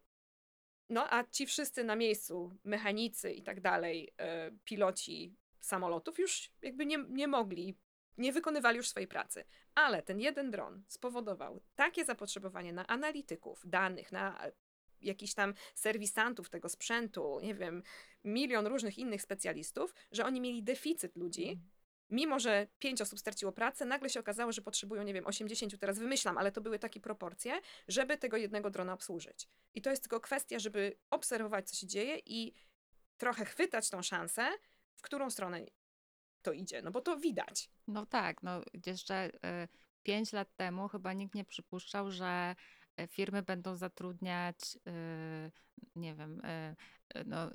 [0.88, 6.86] no a ci wszyscy na miejscu, mechanicy i tak dalej, yy, piloci samolotów już jakby
[6.86, 7.78] nie, nie mogli
[8.18, 9.44] nie wykonywali już swojej pracy.
[9.74, 14.52] Ale ten jeden dron spowodował takie zapotrzebowanie na analityków, danych, na e,
[15.00, 17.82] jakichś tam serwisantów tego sprzętu, nie wiem,
[18.24, 21.48] milion różnych innych specjalistów, że oni mieli deficyt ludzi.
[21.48, 21.68] Mm.
[22.10, 25.98] Mimo, że pięć osób straciło pracę, nagle się okazało, że potrzebują, nie wiem, 80, teraz
[25.98, 29.48] wymyślam, ale to były takie proporcje, żeby tego jednego drona obsłużyć.
[29.74, 32.54] I to jest tylko kwestia, żeby obserwować, co się dzieje i
[33.18, 34.48] trochę chwytać tą szansę,
[34.96, 35.60] w którą stronę
[36.42, 37.70] to idzie, no bo to widać.
[37.86, 39.68] No tak, no jeszcze y,
[40.02, 42.56] pięć lat temu chyba nikt nie przypuszczał, że
[42.96, 45.50] e, firmy będą zatrudniać, y,
[45.96, 46.76] nie wiem, y,
[47.24, 47.50] no,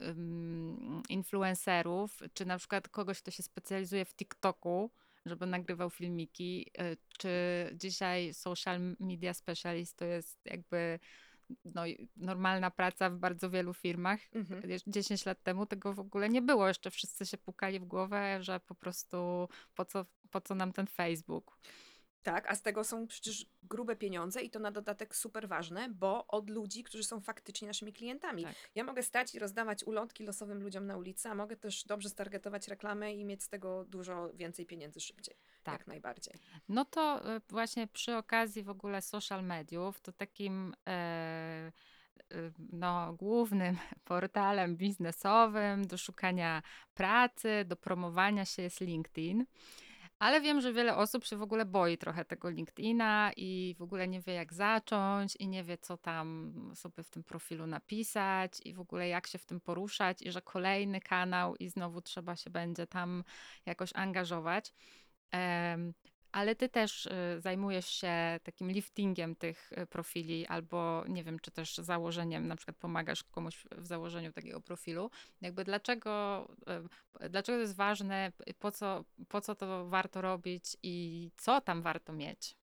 [1.09, 4.91] influencerów, czy na przykład kogoś, kto się specjalizuje w TikToku,
[5.25, 6.71] żeby nagrywał filmiki,
[7.17, 7.29] czy
[7.73, 10.99] dzisiaj social media specialist to jest jakby
[11.65, 11.81] no,
[12.17, 14.19] normalna praca w bardzo wielu firmach.
[14.33, 14.63] Mhm.
[14.87, 16.67] 10 lat temu tego w ogóle nie było.
[16.67, 20.87] Jeszcze wszyscy się pukali w głowę, że po prostu po co, po co nam ten
[20.87, 21.57] Facebook.
[22.23, 26.27] Tak, a z tego są przecież grube pieniądze i to na dodatek super ważne, bo
[26.27, 28.43] od ludzi, którzy są faktycznie naszymi klientami.
[28.43, 28.55] Tak.
[28.75, 32.67] Ja mogę stać i rozdawać ulotki losowym ludziom na ulicy, a mogę też dobrze stargetować
[32.67, 35.35] reklamy i mieć z tego dużo więcej pieniędzy szybciej.
[35.63, 35.79] Tak.
[35.79, 36.33] Jak najbardziej.
[36.69, 41.71] No to y, właśnie przy okazji w ogóle social mediów, to takim e,
[42.33, 49.45] y, no, głównym portalem biznesowym do szukania pracy, do promowania się jest LinkedIn.
[50.23, 54.07] Ale wiem, że wiele osób się w ogóle boi trochę tego LinkedIna i w ogóle
[54.07, 58.73] nie wie, jak zacząć, i nie wie, co tam sobie w tym profilu napisać, i
[58.73, 62.49] w ogóle jak się w tym poruszać, i że kolejny kanał, i znowu trzeba się
[62.49, 63.23] będzie tam
[63.65, 64.73] jakoś angażować.
[66.33, 71.51] Ale ty też y, zajmujesz się takim liftingiem tych y, profili, albo nie wiem, czy
[71.51, 75.09] też założeniem, na przykład pomagasz komuś w założeniu takiego profilu.
[75.41, 76.45] Jakby dlaczego,
[77.21, 81.81] y, dlaczego to jest ważne, po co, po co to warto robić i co tam
[81.81, 82.55] warto mieć?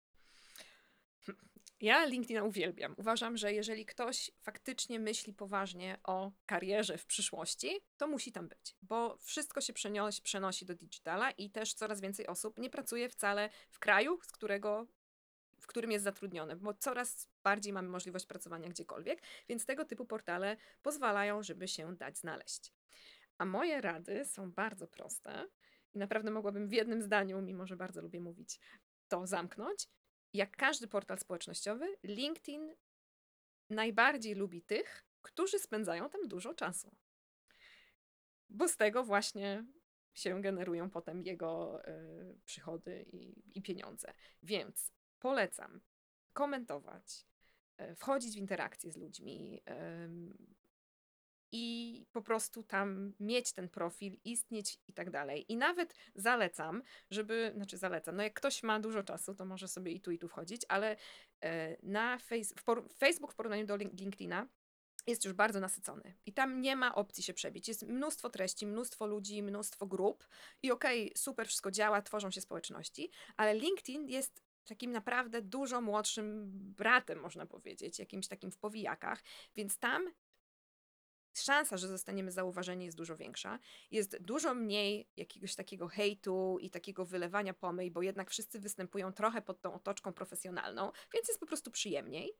[1.81, 2.93] Ja LinkedIna uwielbiam.
[2.97, 8.75] Uważam, że jeżeli ktoś faktycznie myśli poważnie o karierze w przyszłości, to musi tam być,
[8.81, 13.49] bo wszystko się przenosi, przenosi do digitala i też coraz więcej osób nie pracuje wcale
[13.69, 14.87] w kraju, z którego
[15.59, 20.57] w którym jest zatrudniony, bo coraz bardziej mamy możliwość pracowania gdziekolwiek, więc tego typu portale
[20.81, 22.73] pozwalają, żeby się dać znaleźć.
[23.37, 25.47] A moje rady są bardzo proste
[25.93, 28.59] i naprawdę mogłabym w jednym zdaniu, mimo że bardzo lubię mówić,
[29.07, 29.87] to zamknąć.
[30.33, 32.75] Jak każdy portal społecznościowy, LinkedIn
[33.69, 36.95] najbardziej lubi tych, którzy spędzają tam dużo czasu.
[38.49, 39.65] Bo z tego właśnie
[40.13, 44.13] się generują potem jego y, przychody i, i pieniądze.
[44.43, 45.81] Więc polecam
[46.33, 47.25] komentować,
[47.81, 50.55] y, wchodzić w interakcje z ludźmi, ym,
[51.51, 55.45] i po prostu tam mieć ten profil, istnieć i tak dalej.
[55.51, 59.91] I nawet zalecam, żeby, znaczy zalecam, no jak ktoś ma dużo czasu, to może sobie
[59.91, 60.97] i tu, i tu wchodzić, ale
[61.43, 64.47] e, na face, w por- Facebook w porównaniu do Link- LinkedIna
[65.07, 66.17] jest już bardzo nasycony.
[66.25, 67.67] I tam nie ma opcji się przebić.
[67.67, 70.27] Jest mnóstwo treści, mnóstwo ludzi, mnóstwo grup.
[70.63, 76.51] I okej, super, wszystko działa, tworzą się społeczności, ale LinkedIn jest takim naprawdę dużo młodszym
[76.51, 79.23] bratem, można powiedzieć, jakimś takim w powijakach,
[79.55, 80.11] więc tam
[81.41, 83.59] szansa, że zostaniemy zauważeni jest dużo większa.
[83.91, 89.41] Jest dużo mniej jakiegoś takiego hejtu i takiego wylewania pomyj, bo jednak wszyscy występują trochę
[89.41, 92.33] pod tą otoczką profesjonalną, więc jest po prostu przyjemniej.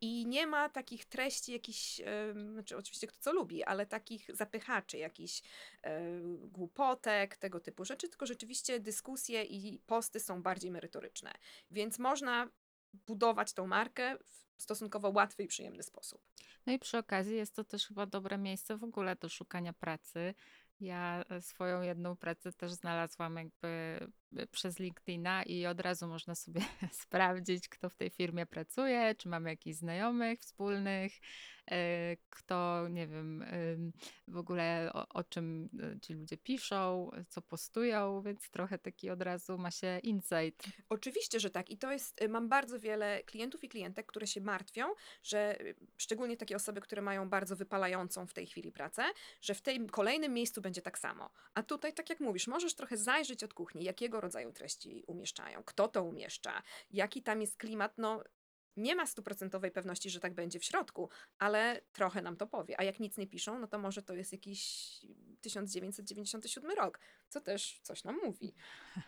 [0.00, 4.98] I nie ma takich treści jakichś, em, znaczy oczywiście kto co lubi, ale takich zapychaczy,
[4.98, 5.42] jakichś
[5.82, 6.02] e,
[6.36, 11.32] głupotek, tego typu rzeczy, tylko rzeczywiście dyskusje i posty są bardziej merytoryczne.
[11.70, 12.48] Więc można
[13.06, 14.18] budować tą markę
[14.56, 16.22] w stosunkowo łatwy i przyjemny sposób.
[16.66, 20.34] No i przy okazji jest to też chyba dobre miejsce w ogóle do szukania pracy.
[20.80, 23.98] Ja e, swoją jedną pracę też znalazłam jakby
[24.50, 26.60] przez LinkedIna i od razu można sobie
[27.02, 31.12] sprawdzić, kto w tej firmie pracuje, czy mamy jakichś znajomych wspólnych,
[31.70, 33.44] e, kto, nie wiem,
[34.28, 39.22] w ogóle o, o czym e, ci ludzie piszą, co postują, więc trochę taki od
[39.22, 40.66] razu ma się insight.
[40.88, 41.70] Oczywiście, że tak.
[41.70, 44.86] I to jest, y, mam bardzo wiele klientów i klientek, które się martwią,
[45.22, 45.58] że
[45.96, 49.04] szczególnie takie osoby, które mają bardzo wypalającą w tej chwili pracę,
[49.40, 51.30] że w tym kolejnym miejscu będzie tak samo.
[51.54, 55.88] A tutaj, tak jak mówisz, możesz trochę zajrzeć od kuchni, jakiego rodzaju treści umieszczają, kto
[55.88, 57.98] to umieszcza, jaki tam jest klimat.
[57.98, 58.22] No,
[58.76, 61.08] nie ma stuprocentowej pewności, że tak będzie w środku,
[61.38, 62.80] ale trochę nam to powie.
[62.80, 64.90] A jak nic nie piszą, no to może to jest jakiś
[65.40, 68.54] 1997 rok, co też coś nam mówi.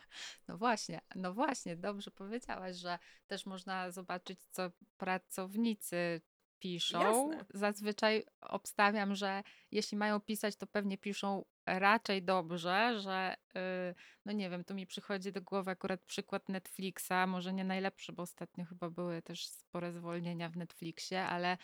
[0.47, 6.21] No właśnie, no właśnie, dobrze powiedziałaś, że też można zobaczyć, co pracownicy
[6.59, 7.01] piszą.
[7.01, 7.45] Jasne.
[7.53, 14.49] Zazwyczaj obstawiam, że jeśli mają pisać, to pewnie piszą raczej dobrze, że y, no nie
[14.49, 18.89] wiem, tu mi przychodzi do głowy akurat przykład Netflixa, może nie najlepszy, bo ostatnio chyba
[18.89, 21.57] były też spore zwolnienia w Netflixie, ale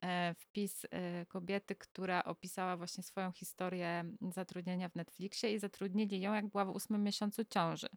[0.00, 6.34] e, wpis e, kobiety, która opisała właśnie swoją historię zatrudnienia w Netflixie i zatrudnili ją,
[6.34, 7.88] jak była w ósmym miesiącu ciąży.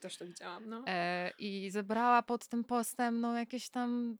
[0.00, 0.84] Też to widziałam, no.
[0.86, 4.18] E, I zebrała pod tym postem no, jakieś tam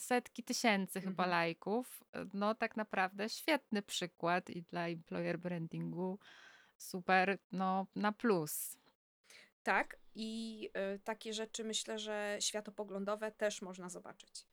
[0.00, 1.30] setki tysięcy chyba Mhm.
[1.30, 2.04] lajków.
[2.12, 6.18] E, No tak naprawdę świetny przykład i dla employer brandingu
[6.76, 8.76] super, no na plus.
[9.62, 14.46] Tak, i y, takie rzeczy myślę, że światopoglądowe też można zobaczyć.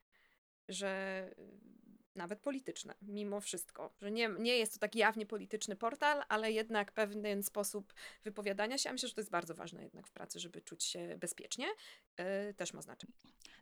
[0.67, 1.78] Że y,
[2.15, 3.93] nawet polityczne, mimo wszystko.
[4.01, 7.93] Że nie, nie jest to tak jawnie polityczny portal, ale jednak pewien sposób
[8.23, 8.89] wypowiadania się.
[8.89, 11.67] A myślę, że to jest bardzo ważne jednak w pracy, żeby czuć się bezpiecznie.
[12.17, 13.13] Yy, też ma znaczenie.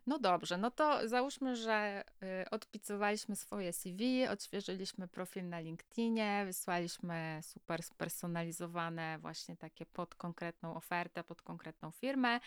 [0.06, 2.04] No dobrze, no to załóżmy, że
[2.44, 10.74] y, odpisywaliśmy swoje CV, odświeżyliśmy profil na LinkedInie, wysłaliśmy super spersonalizowane właśnie takie pod konkretną
[10.74, 12.40] ofertę, pod konkretną firmę.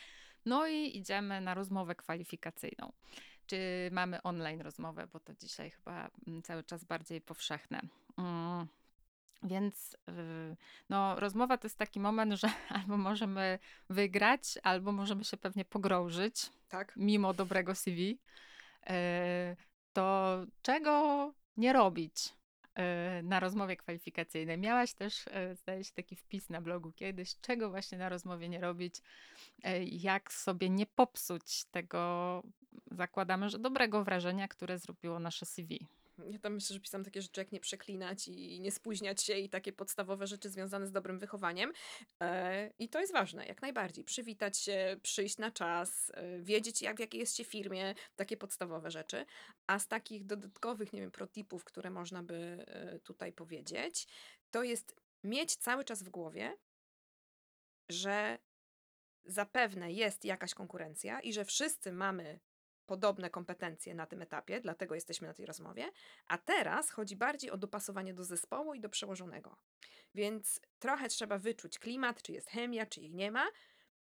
[0.45, 2.91] No i idziemy na rozmowę kwalifikacyjną.
[3.51, 7.81] Czy mamy online rozmowę, bo to dzisiaj chyba mm, cały czas bardziej powszechne.
[8.17, 8.67] Mm.
[9.43, 10.57] Więc y,
[10.89, 13.59] no, rozmowa to jest taki moment, że albo możemy
[13.89, 16.93] wygrać, albo możemy się pewnie pogrążyć, tak.
[16.95, 18.01] mimo dobrego CV.
[18.09, 18.17] Y,
[19.93, 22.29] to czego nie robić
[23.19, 24.57] y, na rozmowie kwalifikacyjnej?
[24.57, 28.95] Miałaś też, zdaje się, taki wpis na blogu kiedyś, czego właśnie na rozmowie nie robić,
[29.85, 32.43] jak sobie nie popsuć tego,
[32.91, 35.88] zakładamy, że dobrego wrażenia, które zrobiło nasze CV.
[36.29, 39.49] Ja tam myślę, że pisam takie rzeczy jak nie przeklinać i nie spóźniać się i
[39.49, 41.71] takie podstawowe rzeczy związane z dobrym wychowaniem.
[42.21, 44.03] E, I to jest ważne, jak najbardziej.
[44.03, 48.91] Przywitać się, przyjść na czas, e, wiedzieć jak w jakiej jest się firmie, takie podstawowe
[48.91, 49.25] rzeczy.
[49.67, 54.07] A z takich dodatkowych, nie wiem, protipów, które można by e, tutaj powiedzieć,
[54.51, 56.57] to jest mieć cały czas w głowie,
[57.89, 58.38] że
[59.25, 62.39] zapewne jest jakaś konkurencja i że wszyscy mamy
[62.91, 65.91] podobne kompetencje na tym etapie, dlatego jesteśmy na tej rozmowie,
[66.27, 69.58] a teraz chodzi bardziej o dopasowanie do zespołu i do przełożonego.
[70.15, 73.47] Więc trochę trzeba wyczuć klimat, czy jest chemia, czy jej nie ma.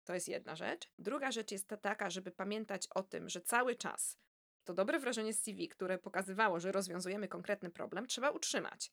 [0.04, 0.90] To jest jedna rzecz.
[1.00, 4.18] Druga rzecz jest ta taka, żeby pamiętać o tym, że cały czas
[4.64, 8.92] to dobre wrażenie z CV, które pokazywało, że rozwiązujemy konkretny problem, trzeba utrzymać.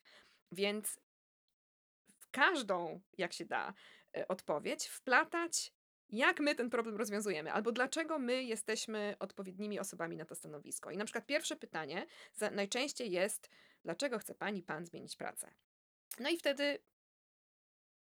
[0.53, 1.01] Więc
[2.18, 3.75] w każdą, jak się da,
[4.16, 5.73] e, odpowiedź wplatać
[6.11, 10.90] jak my ten problem rozwiązujemy, albo dlaczego my jesteśmy odpowiednimi osobami na to stanowisko.
[10.90, 12.07] I na przykład pierwsze pytanie
[12.53, 13.51] najczęściej jest,
[13.85, 15.51] dlaczego chce pani, pan zmienić pracę?
[16.21, 16.79] No i wtedy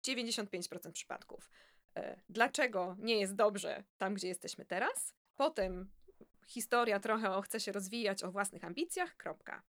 [0.07, 1.49] 95% przypadków.
[1.95, 5.13] E, dlaczego nie jest dobrze tam, gdzie jesteśmy teraz?
[5.35, 5.91] Potem
[6.47, 9.63] historia trochę o chce się rozwijać, o własnych ambicjach, kropka.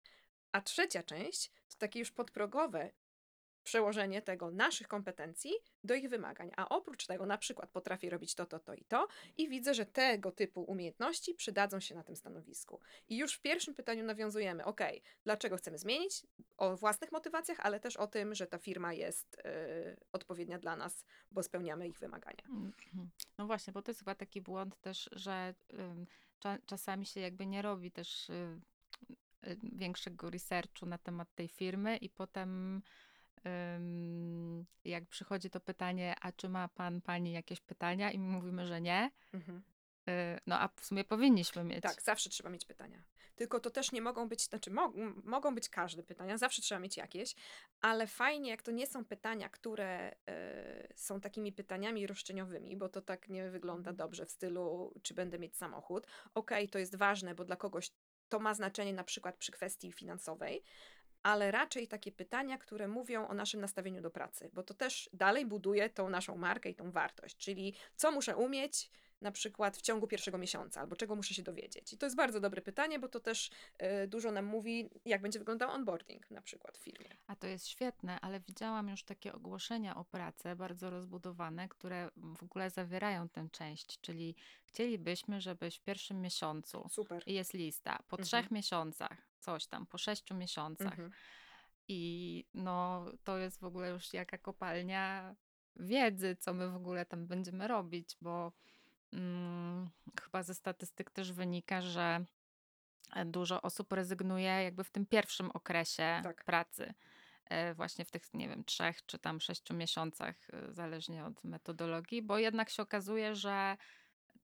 [0.51, 2.91] A trzecia część to takie już podprogowe,
[3.67, 5.51] przełożenie tego naszych kompetencji
[5.83, 6.51] do ich wymagań.
[6.57, 9.85] A oprócz tego na przykład potrafię robić to, to, to i to i widzę, że
[9.85, 12.79] tego typu umiejętności przydadzą się na tym stanowisku.
[13.09, 14.81] I już w pierwszym pytaniu nawiązujemy, ok,
[15.23, 16.25] dlaczego chcemy zmienić,
[16.57, 21.05] o własnych motywacjach, ale też o tym, że ta firma jest y, odpowiednia dla nas,
[21.31, 22.43] bo spełniamy ich wymagania.
[22.49, 23.09] Mhm.
[23.37, 25.77] No właśnie, bo to jest chyba taki błąd też, że y,
[26.39, 28.59] cza czasami się jakby nie robi też y,
[29.63, 32.81] większego researchu na temat tej firmy i potem
[34.85, 38.81] jak przychodzi to pytanie, a czy ma pan, pani jakieś pytania i my mówimy, że
[38.81, 39.63] nie, mhm.
[40.09, 41.81] Y, no a w sumie powinniśmy mieć.
[41.81, 43.03] Tak, zawsze trzeba mieć pytania.
[43.35, 46.97] Tylko to też nie mogą być, znaczy mo mogą być każde pytania, zawsze trzeba mieć
[46.97, 47.35] jakieś,
[47.81, 53.01] ale fajnie, jak to nie są pytania, które y, są takimi pytaniami roszczeniowymi, bo to
[53.01, 53.95] tak nie wygląda mhm.
[53.95, 56.07] dobrze w stylu, czy będę mieć samochód.
[56.33, 57.91] Okej, okay, to jest ważne, bo dla kogoś
[58.29, 60.63] to ma znaczenie na przykład przy kwestii finansowej,
[61.23, 65.45] ale raczej takie pytania, które mówią o naszym nastawieniu do pracy, bo to też dalej
[65.45, 70.07] buduje tą naszą markę i tą wartość, czyli co muszę umieć na przykład w ciągu
[70.07, 71.93] pierwszego miesiąca, albo czego muszę się dowiedzieć.
[71.93, 73.49] I to jest bardzo dobre pytanie, bo to też
[74.03, 77.17] y, dużo nam mówi, jak będzie wyglądał onboarding na przykład w firmie.
[77.27, 82.43] A to jest świetne, ale widziałam już takie ogłoszenia o pracę bardzo rozbudowane, które w
[82.43, 87.23] ogóle zawierają tę część, czyli chcielibyśmy, żebyś w pierwszym miesiącu, Super.
[87.27, 88.25] jest lista, po mhm.
[88.25, 90.91] trzech miesiącach, coś tam, po sześciu miesiącach.
[90.91, 91.11] Mhm.
[91.87, 95.35] I no, to jest w ogóle już jaka kopalnia
[95.75, 98.51] wiedzy, co my w ogóle tam będziemy robić, bo
[99.13, 99.89] mm,
[100.21, 102.25] chyba ze statystyk też wynika, że
[103.15, 106.43] e, dużo osób rezygnuje jakby w tym pierwszym okresie tak.
[106.43, 106.93] pracy.
[107.45, 112.21] E, właśnie w tych, nie wiem, trzech czy tam sześciu miesiącach, e, zależnie od metodologii,
[112.21, 113.77] bo jednak się okazuje, że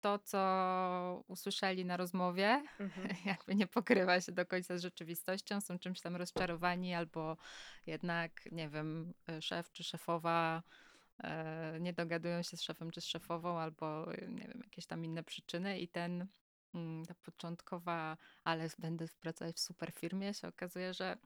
[0.02, 3.08] to, co usłyszeli na rozmowie, mhm.
[3.26, 7.38] jakby nie pokrywa się do końca z rzeczywistością, są czymś tam rozczarowani, albo
[7.86, 10.64] jednak, nie wiem, szef czy szefowa
[11.80, 15.80] nie dogadują się z szefem czy z szefową, albo nie wiem, jakieś tam inne przyczyny
[15.80, 16.28] i ten
[16.74, 21.18] mm, ta początkowa, ale będę pracować w super firmie, się okazuje, że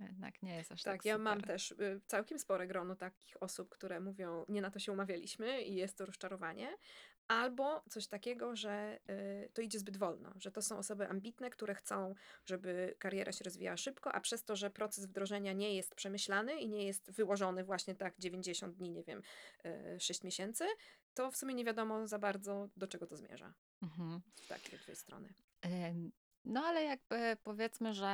[0.00, 0.94] jednak nie jest aż tak.
[0.94, 4.78] Tak, ja mam też y, całkiem spore grono takich osób, które mówią, nie na to
[4.78, 6.76] się umawialiśmy i jest to rozczarowanie,
[7.28, 11.74] Albo coś takiego, że y, to idzie zbyt wolno, że to są osoby ambitne, które
[11.74, 12.14] chcą,
[12.46, 16.68] żeby kariera się rozwijała szybko, a przez to, że proces wdrożenia nie jest przemyślany i
[16.68, 19.22] nie jest wyłożony właśnie tak 90 dni, nie wiem,
[19.96, 20.64] y, 6 miesięcy,
[21.14, 23.54] to w sumie nie wiadomo za bardzo, do czego to zmierza.
[23.82, 24.20] Mhm.
[24.44, 25.34] Z takiej strony.
[26.44, 28.06] No ale jakby powiedzmy, że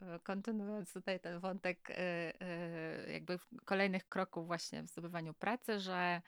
[0.00, 6.22] e, kontynuując tutaj ten wątek e, e, jakby kolejnych kroków właśnie w zdobywaniu pracy, że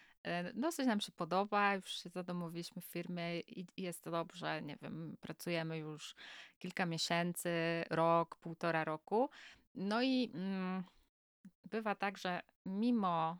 [0.55, 5.17] dosyć nam się podoba, już się zadomowiliśmy w firmie i jest to dobrze, nie wiem,
[5.21, 6.15] pracujemy już
[6.59, 7.51] kilka miesięcy,
[7.91, 9.31] rok, półtora roku.
[9.75, 10.85] No i mm,
[11.65, 13.37] bywa tak, że mimo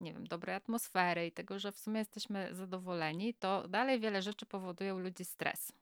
[0.00, 4.46] nie wiem, dobrej atmosfery i tego, że w sumie jesteśmy zadowoleni, to dalej wiele rzeczy
[4.46, 5.72] powoduje u ludzi stres.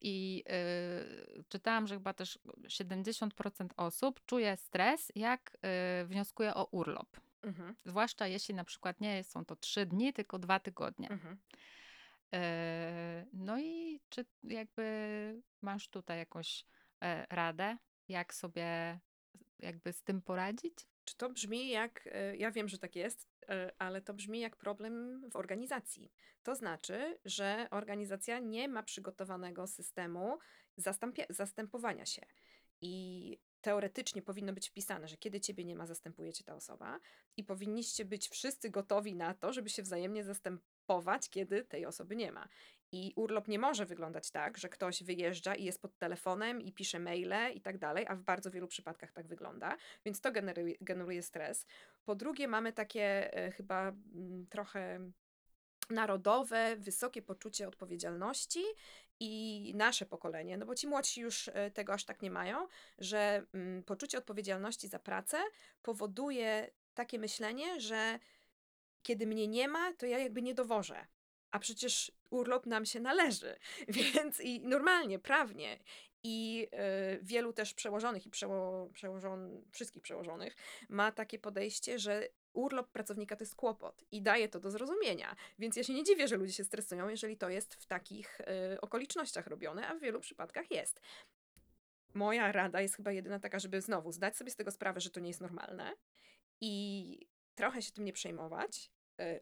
[0.00, 0.44] I
[1.38, 5.56] y, czytałam, że chyba też 70% osób czuje stres, jak
[6.02, 7.20] y, wnioskuje o urlop.
[7.42, 7.76] Mhm.
[7.84, 11.10] Zwłaszcza jeśli na przykład nie są to trzy dni, tylko dwa tygodnie.
[11.10, 11.38] Mhm.
[12.34, 12.38] Y,
[13.32, 16.64] no i czy jakby masz tutaj jakąś
[17.02, 17.76] e, radę,
[18.08, 18.98] jak sobie
[19.58, 20.74] jakby z tym poradzić?
[21.08, 24.56] Czy to brzmi jak, e, ja wiem, że tak jest, e, ale to brzmi jak
[24.56, 26.12] problem w organizacji.
[26.42, 30.38] To znaczy, że organizacja nie ma przygotowanego systemu
[31.28, 32.26] zastępowania się.
[32.80, 37.00] I teoretycznie powinno być wpisane, że kiedy ciebie nie ma, zastępujecie ta osoba
[37.36, 42.32] i powinniście być wszyscy gotowi na to, żeby się wzajemnie zastępować, kiedy tej osoby nie
[42.32, 42.48] ma.
[42.92, 46.98] I urlop nie może wyglądać tak, że ktoś wyjeżdża i jest pod telefonem i pisze
[46.98, 51.22] maile i tak dalej, a w bardzo wielu przypadkach tak wygląda, więc to generuje, generuje
[51.22, 51.66] stres.
[52.04, 55.10] Po drugie, mamy takie e, chyba m, mm, trochę
[55.90, 58.64] narodowe, wysokie poczucie odpowiedzialności
[59.20, 62.68] i nasze pokolenie, no bo ci młodsi już e, tego aż tak nie mają,
[62.98, 65.38] że m, mm, poczucie odpowiedzialności za pracę
[65.82, 68.18] powoduje takie myślenie, że
[69.02, 71.06] kiedy mnie nie ma, to ja jakby nie dowożę
[71.50, 73.56] a przecież urlop nam się należy,
[73.88, 75.78] więc i normalnie, prawnie.
[76.22, 76.68] I
[77.14, 80.56] y, wielu też przełożonych i przeło, przełożon, wszystkich przełożonych
[80.88, 85.36] ma takie podejście, że urlop pracownika to jest kłopot i daje to do zrozumienia.
[85.58, 88.80] Więc ja się nie dziwię, że ludzie się stresują, jeżeli to jest w takich y,
[88.80, 91.00] okolicznościach robione, a w wielu przypadkach jest.
[92.14, 95.20] Moja rada jest chyba jedyna taka, żeby znowu zdać sobie z tego sprawę, że to
[95.20, 95.92] nie jest normalne
[96.60, 98.90] i trochę się tym nie przejmować,
[99.20, 99.40] y,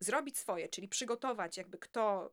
[0.00, 2.30] zrobić swoje, czyli przygotować jakby kto,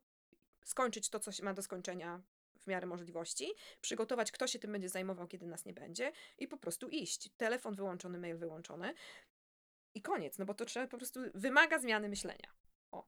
[0.66, 2.22] skończyć to, co się ma do skończenia
[2.60, 6.58] w miarę możliwości, przygotować, kto się tym będzie zajmował, kiedy nas nie będzie i po
[6.58, 7.30] prostu iść.
[7.38, 8.94] Telefon wyłączony, mail wyłączony
[9.96, 12.54] i koniec, no bo to trzeba po prostu, wymaga zmiany myślenia.
[12.92, 13.06] O.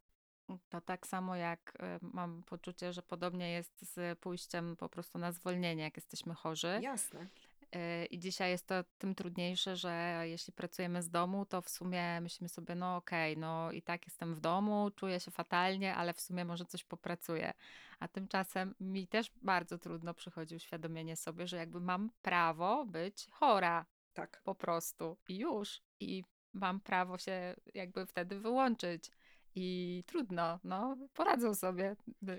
[0.69, 5.31] To tak samo jak y, mam poczucie, że podobnie jest z pójściem po prostu na
[5.31, 6.79] zwolnienie, jak jesteśmy chorzy.
[6.81, 7.27] Jasne.
[7.75, 12.21] Y, I dzisiaj jest to tym trudniejsze, że jeśli pracujemy z domu, to w sumie
[12.21, 16.13] myślimy sobie, no okej, okay, no i tak jestem w domu, czuję się fatalnie, ale
[16.13, 17.53] w sumie może coś popracuję.
[17.99, 23.85] A tymczasem mi też bardzo trudno przychodzi uświadomienie sobie, że jakby mam prawo być chora.
[24.13, 24.41] Tak.
[24.43, 25.17] Po prostu.
[25.27, 25.81] I już.
[25.99, 29.11] I mam prawo się jakby wtedy wyłączyć.
[29.55, 31.95] I trudno, no, poradzą sobie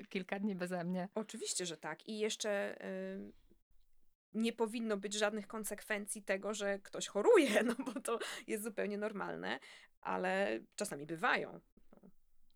[0.08, 1.08] kilka dni beze mnie.
[1.14, 2.08] Oczywiście, że tak.
[2.08, 2.76] I jeszcze.
[3.24, 3.45] Yy
[4.36, 9.58] nie powinno być żadnych konsekwencji tego, że ktoś choruje, no bo to jest zupełnie normalne,
[10.00, 11.60] ale czasami bywają.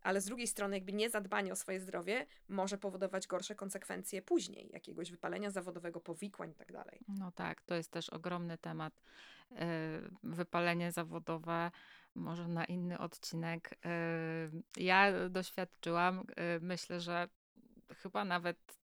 [0.02, 5.10] Ale z drugiej strony, jakby niezadbanie o swoje zdrowie może powodować gorsze konsekwencje później, jakiegoś
[5.10, 6.84] wypalenia zawodowego, powikłań itd.
[6.84, 9.02] Tak no tak, to jest też ogromny temat.
[9.52, 9.66] E,
[10.22, 11.70] wypalenie zawodowe,
[12.14, 13.78] może na inny odcinek.
[13.84, 17.28] E, ja doświadczyłam, e, myślę, że
[17.94, 18.79] chyba nawet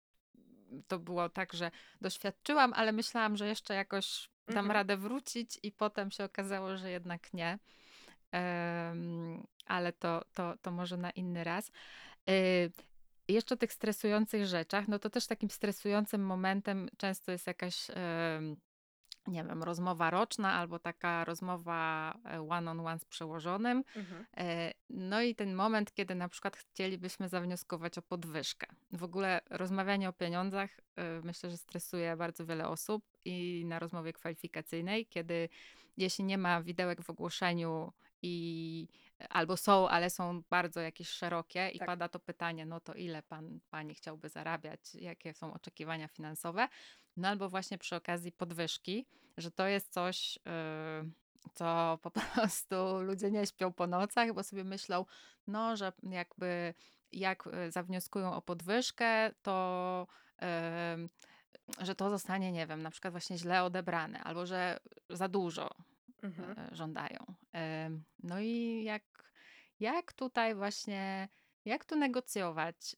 [0.88, 1.70] to było tak, że
[2.00, 4.70] doświadczyłam, ale myślałam, że jeszcze jakoś dam mhm.
[4.70, 7.58] radę wrócić i potem się okazało, że jednak nie.
[8.32, 11.70] Um, ale to, to, to może na inny raz.
[12.30, 12.72] Y
[13.28, 17.86] jeszcze o tych stresujących rzeczach, no to też takim stresującym momentem często jest jakaś
[19.26, 23.84] nie wiem, rozmowa roczna albo taka rozmowa e, one-on-one z przełożonym.
[23.96, 24.26] Mhm.
[24.36, 28.66] E, no i ten moment, kiedy na przykład chcielibyśmy zawnioskować o podwyżkę.
[28.92, 34.12] W ogóle rozmawianie o pieniądzach e, myślę, że stresuje bardzo wiele osób i na rozmowie
[34.12, 35.48] kwalifikacyjnej, kiedy
[35.96, 37.92] jeśli nie ma widełek w ogłoszeniu
[38.22, 38.88] i
[39.30, 41.86] albo są, ale są bardzo jakieś szerokie i tak.
[41.86, 46.68] pada to pytanie, no to ile pan, pani chciałby zarabiać, jakie są oczekiwania finansowe,
[47.16, 49.06] no albo właśnie przy okazji podwyżki,
[49.36, 51.10] że to jest coś, yy,
[51.54, 55.04] co po prostu ludzie nie śpią po nocach, bo sobie myślą,
[55.46, 56.74] no, że jakby
[57.12, 60.06] jak y, zawnioskują o podwyżkę, to
[60.40, 60.46] yy,
[61.78, 65.70] że to zostanie, nie wiem, na przykład właśnie źle odebrane, albo że za dużo
[66.22, 66.76] mhm.
[66.76, 67.34] Żądają.
[68.22, 69.02] No i jak,
[69.80, 71.28] jak tutaj właśnie,
[71.64, 72.96] jak tu negocjować,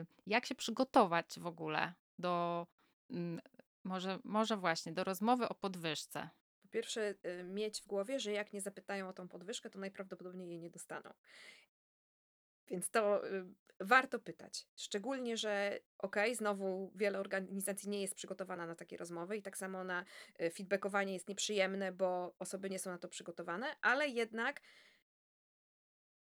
[0.00, 2.66] y, jak się przygotować w ogóle do,
[3.10, 3.40] mm,
[3.86, 6.28] może, może właśnie, do rozmowy o podwyżce?
[6.62, 10.48] Po pierwsze, y, mieć w głowie, że jak nie zapytają o tą podwyżkę, to najprawdopodobniej
[10.48, 11.10] jej nie dostaną.
[12.68, 13.44] Więc to y,
[13.80, 14.66] warto pytać.
[14.76, 19.58] Szczególnie, że okej, okay, znowu wiele organizacji nie jest przygotowana na takie rozmowy i tak
[19.58, 20.04] samo na
[20.40, 24.60] y, feedbackowanie jest nieprzyjemne, bo osoby nie są na to przygotowane, ale jednak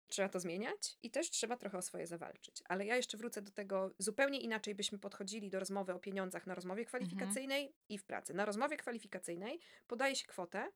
[0.08, 2.62] trzeba to zmieniać i też trzeba trochę o swoje zawalczyć.
[2.68, 6.54] Ale ja jeszcze wrócę do tego, zupełnie inaczej byśmy podchodzili do rozmowy o pieniądzach na
[6.54, 6.88] rozmowie mhm.
[6.88, 7.82] kwalifikacyjnej mhm.
[7.88, 8.34] i w pracy.
[8.34, 10.68] Na rozmowie kwalifikacyjnej podaje się kwotę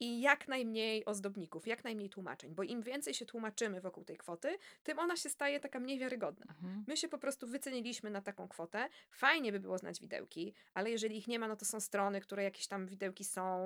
[0.00, 4.58] i jak najmniej ozdobników, jak najmniej tłumaczeń, bo im więcej się tłumaczymy wokół tej kwoty,
[4.82, 6.46] tym ona się staje taka mniej wiarygodna.
[6.48, 6.84] Mhm.
[6.86, 8.88] My się po prostu wyceniliśmy na taką kwotę.
[9.10, 12.44] Fajnie by było znać widełki, ale jeżeli ich nie ma, no to są strony, które
[12.44, 13.58] jakieś tam widełki są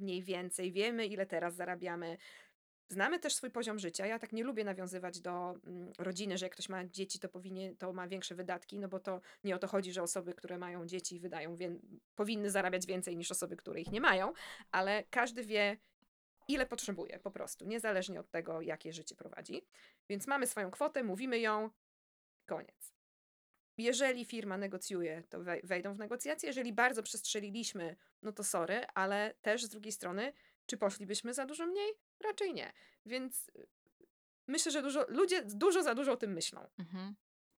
[0.00, 0.72] mniej więcej.
[0.72, 2.16] Wiemy, ile teraz zarabiamy.
[2.88, 4.06] Znamy też swój poziom życia.
[4.06, 7.76] Ja tak nie lubię nawiązywać do mm, rodziny, że jak ktoś ma dzieci, to, powinien,
[7.76, 10.86] to ma większe wydatki, no bo to nie o to chodzi, że osoby, które mają
[10.86, 11.76] dzieci, wydają, wie,
[12.14, 14.32] powinny zarabiać więcej niż osoby, które ich nie mają,
[14.70, 15.76] ale każdy wie,
[16.48, 19.62] ile potrzebuje po prostu, niezależnie od tego, jakie życie prowadzi.
[20.08, 21.70] Więc mamy swoją kwotę, mówimy ją,
[22.46, 22.96] koniec.
[23.78, 26.46] Jeżeli firma negocjuje, to wejdą w negocjacje.
[26.46, 30.32] Jeżeli bardzo przestrzeliliśmy, no to sorry, ale też z drugiej strony,
[30.66, 31.92] czy poszlibyśmy za dużo mniej?
[32.20, 32.72] Raczej nie.
[33.06, 33.66] Więc y,
[34.46, 36.68] myślę, że dużo, ludzie dużo za dużo o tym myślą.
[36.78, 37.16] Mhm.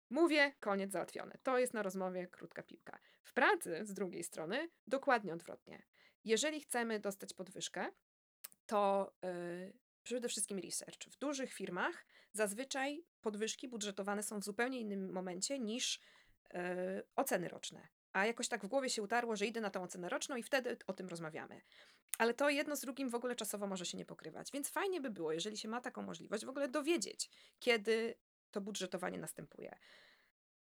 [0.10, 1.38] Mówię, koniec załatwione.
[1.44, 3.00] To jest na rozmowie krótka piłka.
[3.24, 5.84] W pracy, z drugiej strony, dokładnie odwrotnie.
[6.24, 7.92] Jeżeli chcemy dostać podwyżkę,
[8.66, 11.04] to yy, przede wszystkim research.
[11.10, 16.02] W dużych firmach zazwyczaj podwyżki budżetowane są w zupełnie innym momencie niż
[16.54, 16.60] yy,
[17.16, 17.88] oceny roczne.
[18.14, 20.78] A jakoś tak w głowie się utarło, że idę na tą ocenę roczną i wtedy
[20.88, 21.62] o tym rozmawiamy.
[22.18, 24.52] Ale to jedno z drugim w ogóle czasowo może się nie pokrywać.
[24.52, 27.30] Więc fajnie by było, jeżeli się ma taką możliwość, w ogóle dowiedzieć,
[27.60, 28.16] kiedy
[28.52, 29.78] to budżetowanie następuje.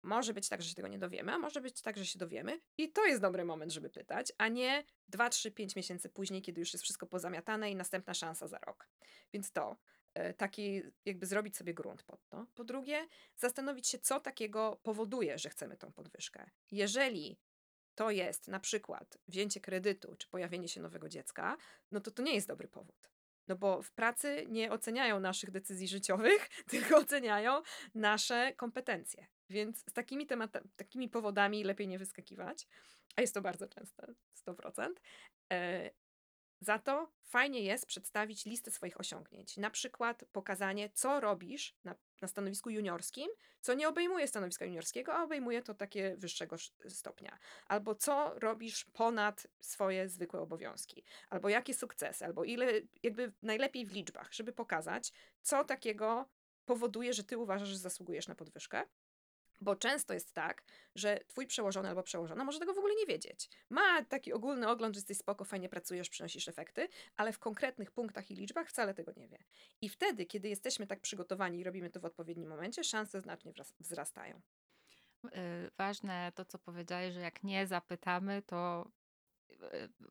[0.03, 2.61] Może być tak, że się tego nie dowiemy, a może być tak, że się dowiemy.
[2.77, 6.59] I to jest dobry moment, żeby pytać, a nie 2, 3, 5 miesięcy później, kiedy
[6.59, 8.87] już jest wszystko pozamiatane i następna szansa za rok.
[9.33, 9.77] Więc to,
[10.37, 12.45] taki, jakby zrobić sobie grunt pod to.
[12.55, 16.49] Po drugie, zastanowić się, co takiego powoduje, że chcemy tą podwyżkę.
[16.71, 17.37] Jeżeli
[17.95, 21.57] to jest na przykład wzięcie kredytu czy pojawienie się nowego dziecka,
[21.91, 23.09] no to to nie jest dobry powód.
[23.47, 27.61] No bo w pracy nie oceniają naszych decyzji życiowych, tylko oceniają
[27.95, 29.27] nasze kompetencje.
[29.49, 32.67] Więc z takimi, tematami, takimi powodami lepiej nie wyskakiwać,
[33.15, 34.13] a jest to bardzo częste,
[34.47, 34.93] 100%.
[36.63, 39.57] Za to fajnie jest przedstawić listę swoich osiągnięć.
[39.57, 43.29] Na przykład pokazanie, co robisz na, na stanowisku juniorskim,
[43.61, 46.55] co nie obejmuje stanowiska juniorskiego, a obejmuje to takie wyższego
[46.87, 47.37] stopnia.
[47.67, 51.03] Albo co robisz ponad swoje zwykłe obowiązki.
[51.29, 52.71] Albo jakie sukcesy, albo ile,
[53.03, 55.11] jakby najlepiej w liczbach, żeby pokazać,
[55.41, 56.29] co takiego
[56.65, 58.83] powoduje, że ty uważasz, że zasługujesz na podwyżkę.
[59.61, 60.63] Bo często jest tak,
[60.95, 63.49] że twój przełożony albo przełożona może tego w ogóle nie wiedzieć.
[63.69, 68.31] Ma taki ogólny ogląd, że jesteś spoko, fajnie pracujesz, przynosisz efekty, ale w konkretnych punktach
[68.31, 69.43] i liczbach wcale tego nie wie.
[69.81, 74.41] I wtedy, kiedy jesteśmy tak przygotowani i robimy to w odpowiednim momencie, szanse znacznie wzrastają.
[75.25, 75.29] Y,
[75.77, 79.02] ważne to, co powiedziałeś, że jak nie zapytamy, to E,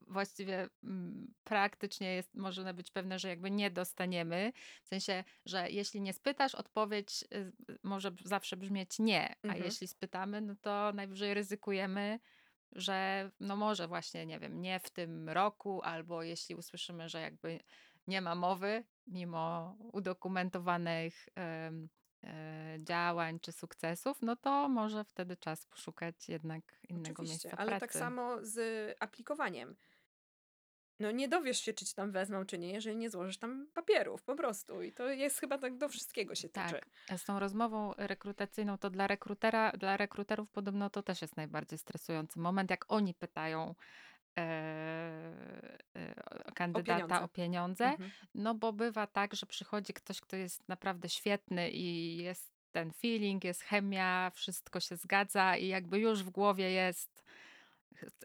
[0.09, 4.53] właściwie mm, praktycznie jest, można być pewne, że jakby nie dostaniemy.
[4.85, 9.65] W sensie, że jeśli nie spytasz, odpowiedź y, może zawsze brzmieć nie, a mhm.
[9.65, 12.21] jeśli spytamy, no to najwyżej ryzykujemy,
[12.73, 17.61] że no może właśnie, nie wiem, nie w tym roku, albo jeśli usłyszymy, że jakby
[18.07, 21.73] nie ma mowy, mimo udokumentowanych E,
[22.79, 27.79] działań czy sukcesów, no to może wtedy czas poszukać jednak innego Oczywiście, miejsca ale tak
[27.79, 27.93] pracy.
[27.93, 29.77] tak samo z aplikowaniem.
[31.01, 34.23] No nie dowiesz się, czy ci tam wezmą, czy nie, jeżeli nie złożysz tam papierów,
[34.23, 34.83] po prostu.
[34.83, 36.81] I to jest chyba tak do wszystkiego się tyczy.
[37.07, 37.21] Tak.
[37.21, 42.39] Z tą rozmową rekrutacyjną to dla rekrutera, dla rekruterów podobno to też jest najbardziej stresujący
[42.39, 43.77] moment, jak oni pytają e, e,
[46.55, 47.25] kandydata o pieniądze.
[47.25, 48.11] O pieniądze mhm.
[48.35, 53.45] No bo bywa tak, że przychodzi ktoś, kto jest naprawdę świetny i jest ten feeling,
[53.45, 57.25] jest chemia, wszystko się zgadza i jakby już w głowie jest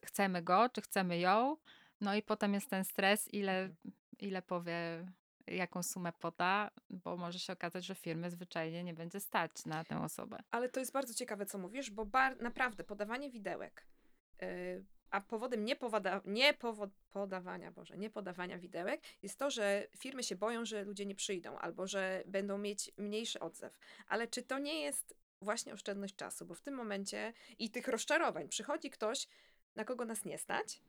[0.03, 1.57] chcemy go, czy chcemy ją.
[2.01, 3.93] No i potem jest ten stres, ile, mhm.
[4.19, 5.05] ile powie,
[5.47, 10.01] jaką sumę poda, bo może się okazać, że firmy zwyczajnie nie będzie stać na tę
[10.01, 10.37] osobę.
[10.51, 13.85] Ale to jest bardzo ciekawe, co mówisz, bo bar, naprawdę podawanie widełek.
[15.09, 20.65] A powodem niepowoda, niepowo, podawania, Boże, nie podawania widełek jest to, że firmy się boją,
[20.65, 23.79] że ludzie nie przyjdą albo że będą mieć mniejszy odzew.
[24.07, 26.45] Ale czy to nie jest właśnie oszczędność czasu?
[26.45, 29.27] Bo w tym momencie i tych rozczarowań przychodzi ktoś,
[29.75, 30.81] na kogo nas nie stać,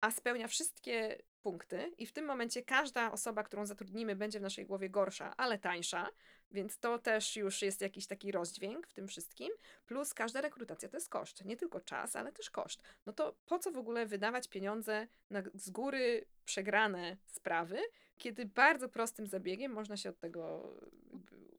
[0.00, 4.66] a spełnia wszystkie punkty, i w tym momencie każda osoba, którą zatrudnimy, będzie w naszej
[4.66, 6.08] głowie gorsza, ale tańsza,
[6.54, 9.48] więc to też już jest jakiś taki rozdźwięk w tym wszystkim.
[9.86, 11.44] Plus każda rekrutacja to jest koszt.
[11.44, 12.82] Nie tylko czas, ale też koszt.
[13.06, 17.78] No to po co w ogóle wydawać pieniądze na z góry przegrane sprawy,
[18.18, 20.72] kiedy bardzo prostym zabiegiem można się od tego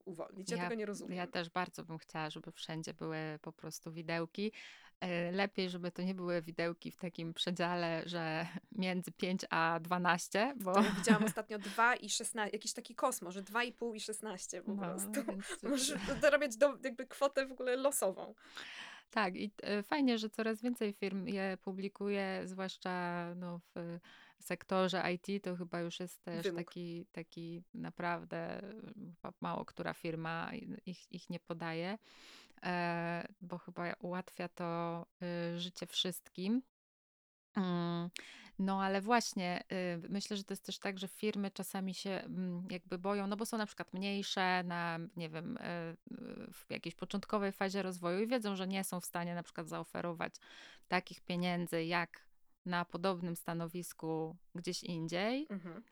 [0.05, 0.51] uwolnić.
[0.51, 1.17] Ja, ja tego nie rozumiem.
[1.17, 4.51] Ja też bardzo bym chciała, żeby wszędzie były po prostu widełki.
[4.99, 10.53] E, lepiej, żeby to nie były widełki w takim przedziale, że między 5 a 12,
[10.55, 10.81] bo...
[10.81, 14.77] Ja widziałam ostatnio 2 i 16, jakiś taki kosmos, że 2,5 i 16 po no,
[14.77, 15.23] prostu.
[15.31, 15.63] Więc...
[15.63, 18.33] Możesz dorobić do, jakby kwotę w ogóle losową.
[19.11, 23.99] Tak, i e, fajnie, że coraz więcej firm je publikuje, zwłaszcza no, w
[24.39, 28.61] sektorze IT to chyba już jest też taki, taki naprawdę
[29.41, 30.51] mało która firma
[30.85, 31.97] ich, ich nie podaje, e,
[33.41, 35.05] bo chyba ułatwia to
[35.55, 36.61] y, życie wszystkim.
[37.55, 38.09] Mm,
[38.59, 39.63] no ale właśnie,
[40.03, 43.37] y, myślę, że to jest też tak, że firmy czasami się mm, jakby boją, no
[43.37, 45.61] bo są na przykład mniejsze na, nie wiem, y,
[46.53, 50.35] w jakiejś początkowej fazie rozwoju i wiedzą, że nie są w stanie na przykład zaoferować
[50.87, 52.25] takich pieniędzy jak
[52.65, 55.83] na podobnym stanowisku gdzieś indziej, mhm.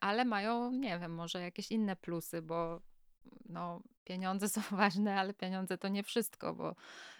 [0.00, 2.80] ale mają, nie wiem, może jakieś inne plusy, bo
[3.48, 6.76] no, pieniądze są ważne, ale pieniądze to nie wszystko, bo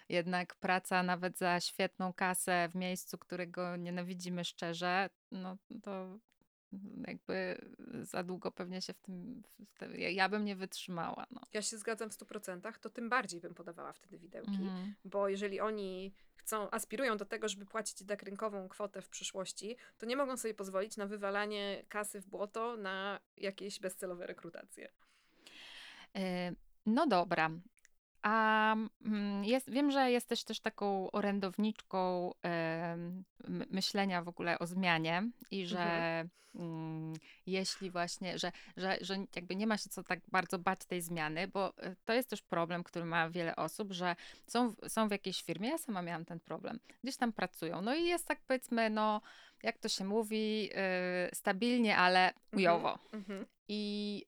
[0.09, 6.19] jednak praca nawet za świetną kasę w miejscu, którego nienawidzimy szczerze, no to
[7.07, 7.57] jakby
[8.01, 11.25] za długo pewnie się w tym, w te, ja bym nie wytrzymała.
[11.31, 11.41] No.
[11.53, 14.95] Ja się zgadzam w 100%, to tym bardziej bym podawała wtedy widełki, mm.
[15.05, 20.05] bo jeżeli oni chcą, aspirują do tego, żeby płacić tak rynkową kwotę w przyszłości, to
[20.05, 24.89] nie mogą sobie pozwolić na wywalanie kasy w błoto na jakieś bezcelowe rekrutacje.
[26.15, 26.51] E,
[26.85, 27.49] no dobra,
[28.25, 32.31] a mm, jest, wiem, że jesteś też taką orędowniczką
[33.69, 36.29] myślenia w ogóle o zmianie i że mhm.
[36.55, 37.13] mm,
[37.45, 41.47] jeśli właśnie, że, że, że jakby nie ma się co tak bardzo bać tej zmiany,
[41.47, 44.15] bo e, to jest też problem, który ma wiele osób, że
[44.47, 48.05] są, są w jakiejś firmie, ja sama miałam ten problem, gdzieś tam pracują, no i
[48.05, 49.21] jest tak powiedzmy, no
[49.63, 50.69] jak to się mówi,
[51.31, 52.99] y, stabilnie, ale mhm, ujowo.
[53.13, 53.45] Mhm.
[53.67, 54.25] I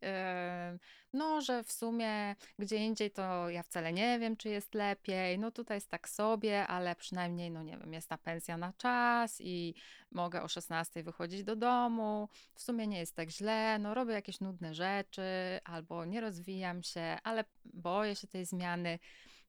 [1.13, 5.39] no, że w sumie gdzie indziej to ja wcale nie wiem, czy jest lepiej.
[5.39, 9.41] No tutaj jest tak sobie, ale przynajmniej, no nie wiem, jest ta pensja na czas
[9.41, 9.75] i
[10.11, 12.29] mogę o 16 wychodzić do domu.
[12.53, 17.17] W sumie nie jest tak źle, no robię jakieś nudne rzeczy albo nie rozwijam się,
[17.23, 18.99] ale boję się tej zmiany.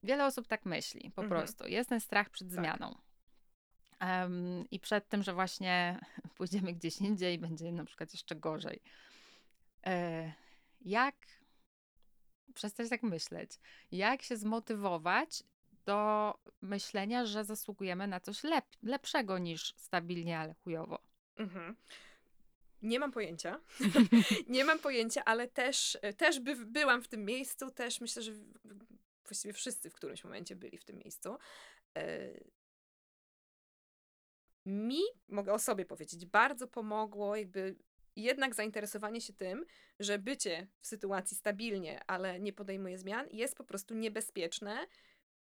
[0.03, 1.41] Wiele osób tak myśli, po mhm.
[1.41, 1.67] prostu.
[1.67, 2.59] Jest ten strach przed tak.
[2.59, 2.95] zmianą.
[4.01, 5.99] Um, I przed tym, że właśnie
[6.37, 8.81] pójdziemy gdzieś indziej i będzie na przykład jeszcze gorzej.
[9.85, 10.33] E,
[10.81, 11.15] jak
[12.53, 13.51] przestać tak myśleć?
[13.91, 15.43] Jak się zmotywować
[15.85, 20.99] do myślenia, że zasługujemy na coś lep lepszego niż stabilnie, ale chujowo?
[21.35, 21.75] Mhm.
[22.81, 23.59] Nie mam pojęcia.
[24.47, 28.31] nie mam pojęcia, ale też, też by, byłam w tym miejscu, też myślę, że
[29.25, 31.37] właściwie wszyscy w którymś momencie byli w tym miejscu.
[31.97, 32.31] E,
[34.65, 37.75] mi, mogę o sobie powiedzieć, bardzo pomogło jakby
[38.23, 39.65] jednak zainteresowanie się tym,
[39.99, 44.87] że bycie w sytuacji stabilnie, ale nie podejmuje zmian, jest po prostu niebezpieczne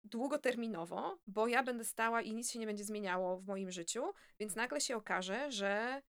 [0.04, 4.02] długoterminowo, bo ja będę stała i nic się nie będzie zmieniało w moim życiu,
[4.38, 6.02] więc nagle się okaże, że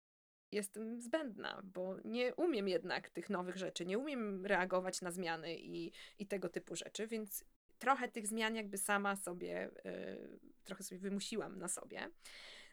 [0.51, 5.91] jestem zbędna, bo nie umiem jednak tych nowych rzeczy, nie umiem reagować na zmiany i,
[6.20, 7.45] i tego typu rzeczy, więc
[7.80, 12.09] trochę tych zmian jakby sama sobie, yy, trochę sobie wymusiłam na sobie.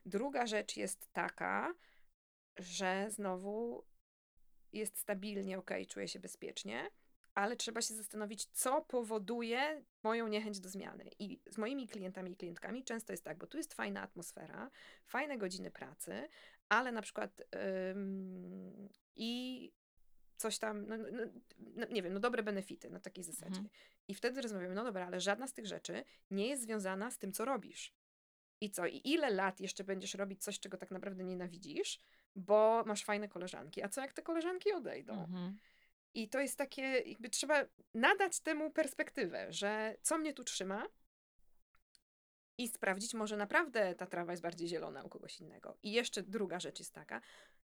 [0.07, 1.74] Druga rzecz jest taka,
[2.61, 3.84] że znowu
[4.72, 6.90] jest stabilnie, ok, czuję się bezpiecznie,
[7.34, 11.11] ale trzeba się zastanowić, co powoduje moją niechęć do zmiany.
[11.18, 14.70] I z moimi klientami i klientkami często jest tak, bo tu jest fajna atmosfera,
[15.06, 16.28] fajne godziny pracy,
[16.68, 17.42] ale na przykład
[17.90, 19.72] ym, i
[20.36, 21.06] coś tam, no, no,
[21.58, 23.61] no, nie wiem, no dobre benefity na takiej zasadzie.
[23.61, 23.68] Mhm.
[24.08, 27.32] I wtedy rozmawiamy, no dobra, ale żadna z tych rzeczy nie jest związana z tym,
[27.32, 27.94] co robisz.
[28.61, 28.86] I co?
[28.86, 32.00] I ile lat jeszcze będziesz robić coś, czego tak naprawdę nienawidzisz,
[32.37, 33.83] bo masz fajne koleżanki.
[33.83, 35.12] A co jak te koleżanki odejdą?
[35.12, 35.59] Mhm.
[36.14, 37.64] I to jest takie, jakby trzeba
[37.95, 40.87] nadać temu perspektywę, że co mnie tu trzyma
[42.59, 45.78] i sprawdzić, może naprawdę ta trawa jest bardziej zielona u kogoś innego.
[45.83, 47.20] I jeszcze druga rzecz jest taka,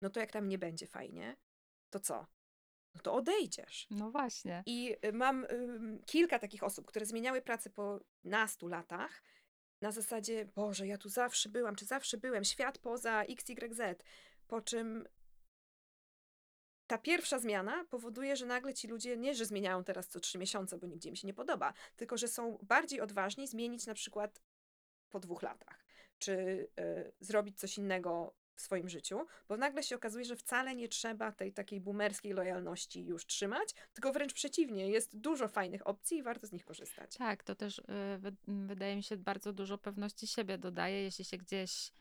[0.02, 1.38] no to jak tam nie będzie fajnie,
[1.90, 2.28] to co?
[2.96, 3.88] No to odejdziesz.
[3.90, 4.64] No właśnie.
[4.66, 9.24] I y, mam y, kilka takich osób, które zmieniały pracę po nastu latach
[9.82, 13.82] na zasadzie, Boże, ja tu zawsze byłam, czy zawsze byłem, świat poza XYZ.
[14.52, 15.08] Po czym
[16.88, 20.78] ta pierwsza zmiana powoduje, że nagle ci ludzie nie, że zmieniają teraz co trzy miesiące,
[20.78, 24.42] bo nigdzie im się nie podoba, tylko że są bardziej odważni zmienić na przykład
[25.10, 25.86] po dwóch latach,
[26.20, 30.88] czy y, zrobić coś innego w swoim życiu, bo nagle się okazuje, że wcale nie
[30.88, 36.24] trzeba tej takiej boomerskiej lojalności już trzymać, tylko wręcz przeciwnie, jest dużo fajnych opcji i
[36.24, 37.18] warto z nich korzystać.
[37.18, 37.84] Tak, to też y,
[38.48, 41.92] wydaje mi się bardzo dużo pewności siebie dodaje, jeśli się gdzieś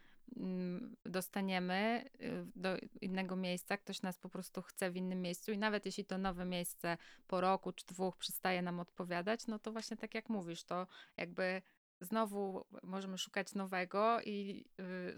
[1.07, 5.87] dostaniemy y, do innego miejsca, ktoś nas po prostu chce w innym miejscu i nawet
[5.87, 10.15] jeśli to nowe miejsce po roku czy dwóch przestaje nam odpowiadać, no to właśnie tak
[10.15, 11.63] jak mówisz, to jakby
[12.01, 14.65] znowu możemy szukać nowego i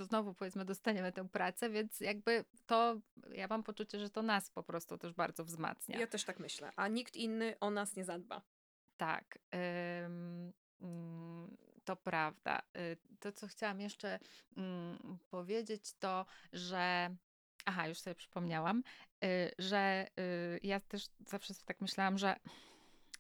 [0.01, 3.01] y, znowu powiedzmy dostaniemy tę pracę, więc jakby to,
[3.31, 5.99] ja mam poczucie, że to nas po prostu też bardzo wzmacnia.
[5.99, 8.43] Ja też tak myślę, a nikt inny o nas nie zadba.
[8.97, 9.39] Tak.
[11.85, 12.63] To prawda.
[12.77, 14.19] Y, to, co chciałam jeszcze
[14.57, 17.17] mm, powiedzieć, to, że
[17.65, 18.83] Aha, już sobie przypomniałam,
[19.25, 20.07] y, że
[20.63, 22.37] ja też zawsze tak myślałam, że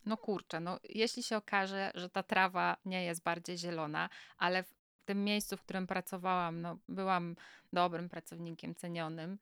[0.06, 4.08] no kurczę, no jeśli się okaże, że ta trawa nie jest bardziej zielona,
[4.38, 7.36] ale w tym miejscu, w którym pracowałam, no byłam
[7.72, 9.38] dobrym pracownikiem, cenionym,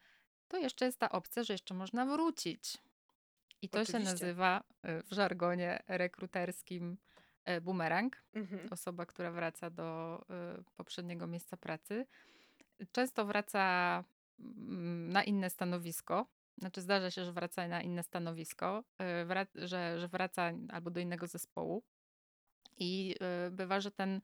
[0.48, 2.78] to jeszcze jest ta opcja, że jeszcze można wrócić.
[3.62, 3.98] I to Oczywiście.
[3.98, 6.96] się nazywa y, w żargonie rekruterskim y,
[7.62, 8.16] bumerang.
[8.34, 8.68] Mhm.
[8.70, 10.20] Osoba, która wraca do
[10.60, 12.06] y, poprzedniego miejsca pracy.
[12.92, 14.04] Często wraca
[14.38, 16.26] mm, na inne stanowisko,
[16.58, 18.84] znaczy zdarza się, że wraca na inne stanowisko,
[19.56, 21.82] y, że, że wraca albo do innego zespołu.
[22.82, 23.16] I
[23.50, 24.20] bywa, że ten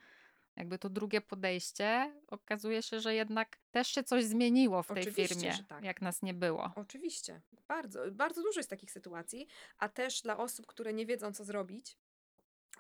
[0.57, 5.35] jakby to drugie podejście okazuje się, że jednak też się coś zmieniło w tej Oczywiście,
[5.35, 5.85] firmie, tak.
[5.85, 6.73] jak nas nie było.
[6.77, 9.47] Oczywiście, bardzo, bardzo dużo jest takich sytuacji,
[9.79, 11.99] a też dla osób, które nie wiedzą, co zrobić,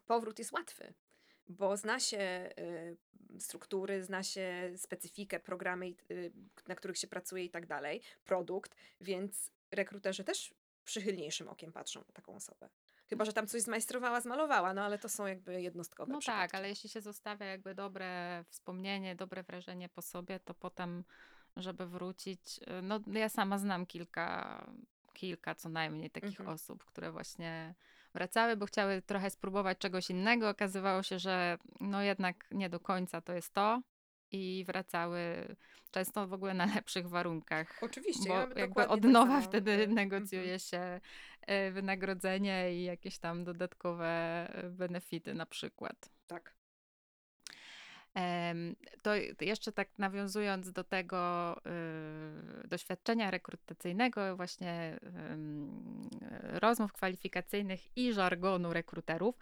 [0.06, 0.94] powrót jest łatwy,
[1.48, 6.32] bo zna się y, struktury, zna się specyfikę, programy, y,
[6.68, 10.54] na których się pracuje i tak dalej, produkt, więc rekruterzy też
[10.84, 12.68] przychylniejszym okiem patrzą na taką osobę.
[13.08, 16.42] Chyba, że tam coś zmajstrowała, zmalowała, no ale to są jakby jednostkowe No przypadki.
[16.42, 21.04] tak, ale jeśli się zostawia jakby dobre wspomnienie, dobre wrażenie po sobie, to potem,
[21.56, 24.66] żeby wrócić, y, no ja sama znam kilka,
[25.12, 26.48] kilka co najmniej takich mhm.
[26.48, 27.74] osób, które właśnie
[28.16, 30.48] wracały, bo chciały trochę spróbować czegoś innego.
[30.48, 33.82] Okazywało się, że no jednak nie do końca to jest to
[34.30, 35.20] i wracały
[35.90, 37.78] często w ogóle na lepszych warunkach.
[37.82, 39.94] Oczywiście, bo ja jakby od nowa wtedy mhm.
[39.94, 41.00] negocjuje się
[41.40, 44.06] e, wynagrodzenie i jakieś tam dodatkowe
[44.54, 46.10] e, benefity na przykład.
[46.26, 46.54] Tak.
[49.02, 49.10] To
[49.40, 51.52] jeszcze tak nawiązując do tego
[52.64, 54.98] y, doświadczenia rekrutacyjnego, właśnie
[56.42, 59.34] rozmów kwalifikacyjnych i żargonu rekruterów,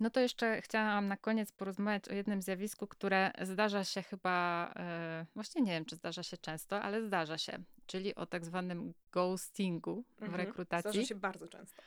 [0.00, 5.26] no to jeszcze chciałam na koniec porozmawiać o jednym zjawisku, które zdarza się chyba, e,
[5.34, 10.04] właśnie nie wiem, czy zdarza się często, ale zdarza się, czyli o tak zwanym ghostingu
[10.16, 10.46] w mhm.
[10.46, 10.90] rekrutacji.
[10.90, 11.82] Zdarza się bardzo często.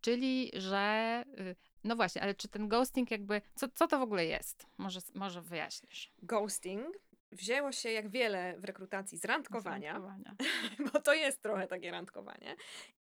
[0.00, 4.26] Czyli, że y, no właśnie, ale czy ten ghosting jakby, co, co to w ogóle
[4.26, 4.66] jest?
[4.78, 6.12] Może, może wyjaśnisz.
[6.22, 6.98] Ghosting
[7.32, 10.36] wzięło się jak wiele w rekrutacji z randkowania, z randkowania.
[10.92, 12.56] bo to jest trochę takie randkowanie.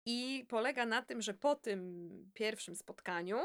[0.05, 3.38] I polega na tym, że po tym pierwszym spotkaniu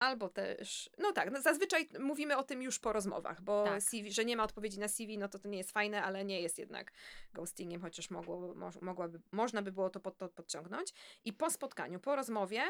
[0.00, 3.82] Albo też, no tak, no zazwyczaj mówimy o tym już po rozmowach, bo tak.
[3.82, 6.40] CV, że nie ma odpowiedzi na CV, no to to nie jest fajne, ale nie
[6.40, 6.92] jest jednak
[7.34, 10.92] ghostingiem, chociaż mogło, mo, mogłaby, można by było to, pod, to podciągnąć.
[11.24, 12.62] I po spotkaniu, po rozmowie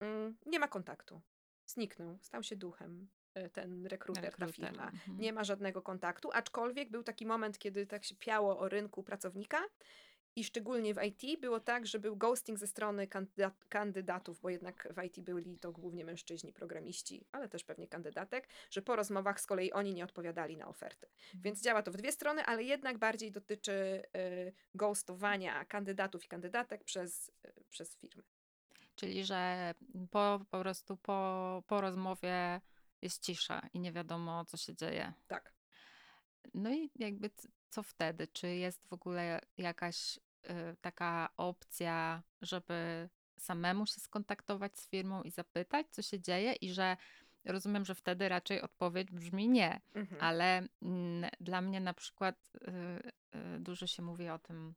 [0.00, 1.20] mm, nie ma kontaktu
[1.66, 4.48] zniknął, stał się duchem e, ten rekruter, rekruter.
[4.48, 4.90] ta firma.
[4.90, 5.20] Mhm.
[5.20, 9.62] Nie ma żadnego kontaktu, aczkolwiek był taki moment, kiedy tak się piało o rynku pracownika
[10.36, 14.88] i szczególnie w IT było tak, że był ghosting ze strony kandydat, kandydatów, bo jednak
[14.96, 19.46] w IT byli to głównie mężczyźni, programiści, ale też pewnie kandydatek, że po rozmowach z
[19.46, 21.06] kolei oni nie odpowiadali na oferty.
[21.06, 21.42] Mhm.
[21.42, 26.84] Więc działa to w dwie strony, ale jednak bardziej dotyczy y, ghostowania kandydatów i kandydatek
[26.84, 28.22] przez, y, przez firmy.
[28.94, 29.74] Czyli, że
[30.10, 32.60] po, po prostu po, po rozmowie
[33.02, 35.12] jest cisza i nie wiadomo, co się dzieje.
[35.26, 35.54] Tak.
[36.54, 37.30] No i jakby
[37.70, 38.26] co wtedy?
[38.26, 40.20] Czy jest w ogóle jakaś y,
[40.80, 46.96] taka opcja, żeby samemu się skontaktować z firmą i zapytać, co się dzieje, i że
[47.44, 50.20] rozumiem, że wtedy raczej odpowiedź brzmi nie, mhm.
[50.22, 50.66] ale y,
[51.40, 54.74] dla mnie na przykład y, y, dużo się mówi o tym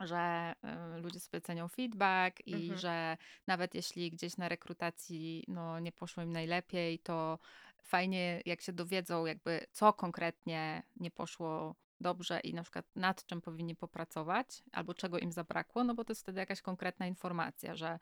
[0.00, 0.54] że
[0.96, 2.78] y, ludzie sobie cenią feedback i mhm.
[2.78, 7.38] że nawet jeśli gdzieś na rekrutacji no, nie poszło im najlepiej, to
[7.82, 13.40] fajnie jak się dowiedzą jakby co konkretnie nie poszło dobrze i na przykład nad czym
[13.40, 17.98] powinni popracować albo czego im zabrakło, no bo to jest wtedy jakaś konkretna informacja, że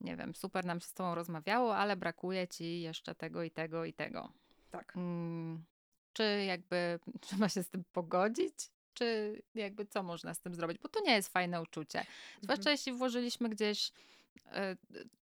[0.00, 3.84] nie wiem, super nam się z tobą rozmawiało, ale brakuje ci jeszcze tego i tego
[3.84, 4.32] i tego.
[4.70, 4.92] Tak.
[4.92, 5.64] Hmm,
[6.12, 8.70] czy jakby trzeba się z tym pogodzić?
[8.94, 12.04] Czy jakby co można z tym zrobić, bo to nie jest fajne uczucie.
[12.42, 12.74] Zwłaszcza mhm.
[12.74, 14.50] jeśli włożyliśmy gdzieś y,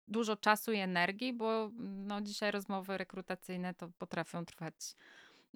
[0.07, 4.73] dużo czasu i energii, bo no, dzisiaj rozmowy rekrutacyjne to potrafią trwać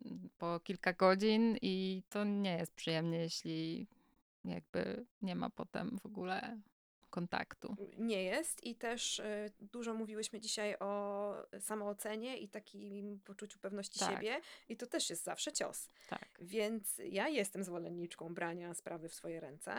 [0.05, 3.87] mm, po kilka godzin i to nie jest przyjemnie, jeśli
[4.45, 6.59] jakby nie ma potem w ogóle
[7.15, 7.75] kontaktu.
[7.97, 14.11] Nie jest i też y, dużo mówiłyśmy dzisiaj o samoocenie i takim poczuciu pewności Tak.
[14.11, 15.89] siebie i to też jest zawsze cios.
[16.09, 16.29] Tak.
[16.41, 19.75] Więc ja jestem zwolenniczką brania sprawy w swoje ręce,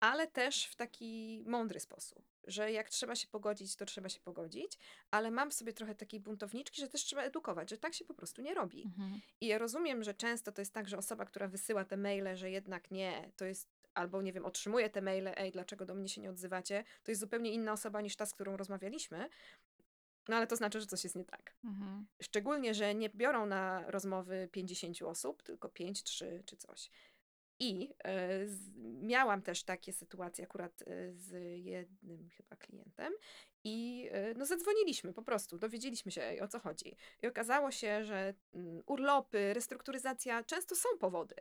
[0.00, 4.78] ale też w taki mądry sposób, że jak trzeba się pogodzić, to trzeba się pogodzić,
[5.10, 8.14] ale mam w sobie trochę takiej buntowniczki, że też trzeba edukować, że tak się po
[8.14, 8.82] prostu nie robi.
[8.82, 9.20] Mhm.
[9.40, 12.50] I ja rozumiem, że często to jest tak, że osoba, która wysyła te maile, że
[12.50, 16.20] jednak nie, to jest, albo nie wiem, otrzymuje te maile, ej, dlaczego do mnie się
[16.20, 19.28] nie odzywacie, to jest zupełnie inna osoba niż ta, z którą rozmawialiśmy.
[20.28, 21.54] No ale to znaczy, że coś jest nie tak.
[21.64, 22.06] Mhm.
[22.22, 26.90] Szczególnie, że nie biorą na rozmowy 50 osób, tylko 5, 3 czy coś.
[27.58, 28.70] I e, z,
[29.02, 31.32] miałam też takie sytuacje akurat e, z
[31.64, 33.12] jednym chyba klientem
[33.64, 36.96] i e, no zadzwoniliśmy po prostu, dowiedzieliśmy się o co chodzi.
[37.22, 41.34] I okazało się, że mm, urlopy, restrukturyzacja często są powody.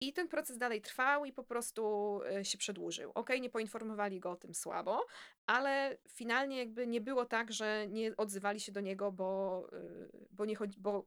[0.00, 3.10] I ten proces dalej trwał i po prostu e, się przedłużył.
[3.14, 5.06] Okej, nie poinformowali go o tym słabo,
[5.46, 10.44] ale finalnie jakby nie było tak, że nie odzywali się do niego, bo, e, bo,
[10.44, 11.06] nie chodzi, bo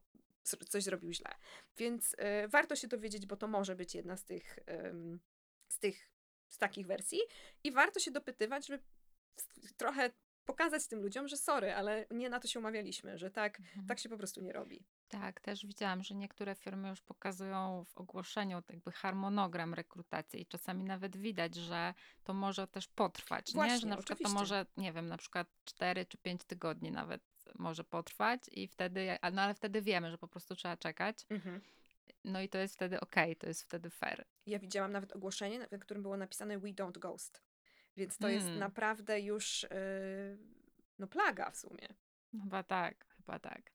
[0.68, 1.30] coś zrobił źle.
[1.76, 2.16] Więc
[2.48, 4.58] warto się dowiedzieć, bo to może być jedna z tych,
[5.68, 6.10] z tych,
[6.48, 7.18] z takich wersji
[7.64, 8.82] i warto się dopytywać, żeby
[9.76, 10.10] trochę
[10.48, 13.86] pokazać tym ludziom, że sorry, ale nie na to się umawialiśmy, że tak, Mhm.
[13.86, 14.84] tak się po prostu nie robi.
[15.08, 20.84] Tak, też widziałam, że niektóre firmy już pokazują w ogłoszeniu jakby harmonogram rekrutacji i czasami
[20.84, 21.94] nawet widać, że
[22.24, 23.54] to może też potrwać, nie?
[23.54, 24.38] Właśnie, Że na przykład to oczywiście.
[24.40, 27.22] może, nie wiem, na przykład 4 czy 5 tygodni nawet
[27.54, 31.26] może potrwać i wtedy, no ale wtedy wiemy, że po prostu trzeba czekać.
[32.24, 34.24] No i to jest wtedy okej, to jest wtedy fair.
[34.46, 37.42] Ja widziałam nawet ogłoszenie, na którym było napisane We don't ghost.
[37.98, 38.58] Więc to jest Mm.
[38.58, 40.38] naprawdę już yy,
[40.98, 41.88] no plaga w sumie.
[42.42, 43.72] Chyba tak, chyba tak.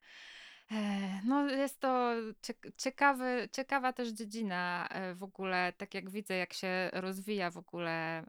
[0.71, 6.35] E, No, jest to ciek- ciekawy, ciekawa też dziedzina e, w ogóle, tak jak widzę,
[6.37, 8.23] jak się rozwija w ogóle e,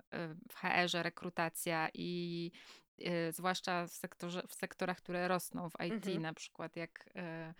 [0.50, 2.50] w HR-ze rekrutacja i
[3.30, 6.22] zwłaszcza w, sektorze, w sektorach, które rosną w IT, Mhm.
[6.22, 7.54] na przykład, jak, e,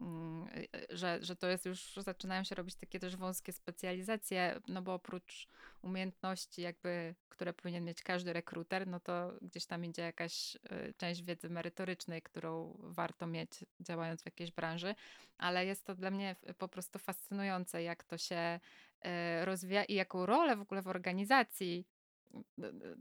[0.00, 4.82] mm, e, że, że to jest już, zaczynają się robić takie też wąskie specjalizacje, no
[4.82, 5.48] bo oprócz
[5.82, 11.22] umiejętności jakby, które powinien mieć każdy rekruter, no to gdzieś tam idzie jakaś y, część
[11.22, 14.94] wiedzy merytorycznej, którą warto mieć działając w jakiejś branży,
[15.38, 18.60] ale jest to dla mnie po prostu fascynujące, jak to się
[19.40, 21.99] y, rozwija i jaką rolę w ogóle w organizacji y, y,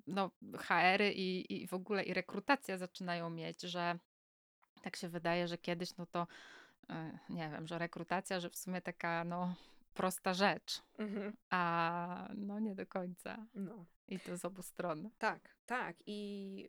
[0.08, 4.00] no, HR-y i, i w ogóle i rekrutacja zaczynają mieć, że
[4.82, 6.28] tak się wydaje, że kiedyś no to
[6.90, 6.94] y,
[7.30, 9.56] nie wiem, że rekrutacja, że w sumie taka no
[9.94, 11.34] prosta rzecz, Mhm.
[11.50, 13.46] a no nie do końca.
[13.56, 13.86] No.
[14.08, 15.10] I to z obu stron.
[15.18, 15.96] Tak, tak.
[16.06, 16.68] I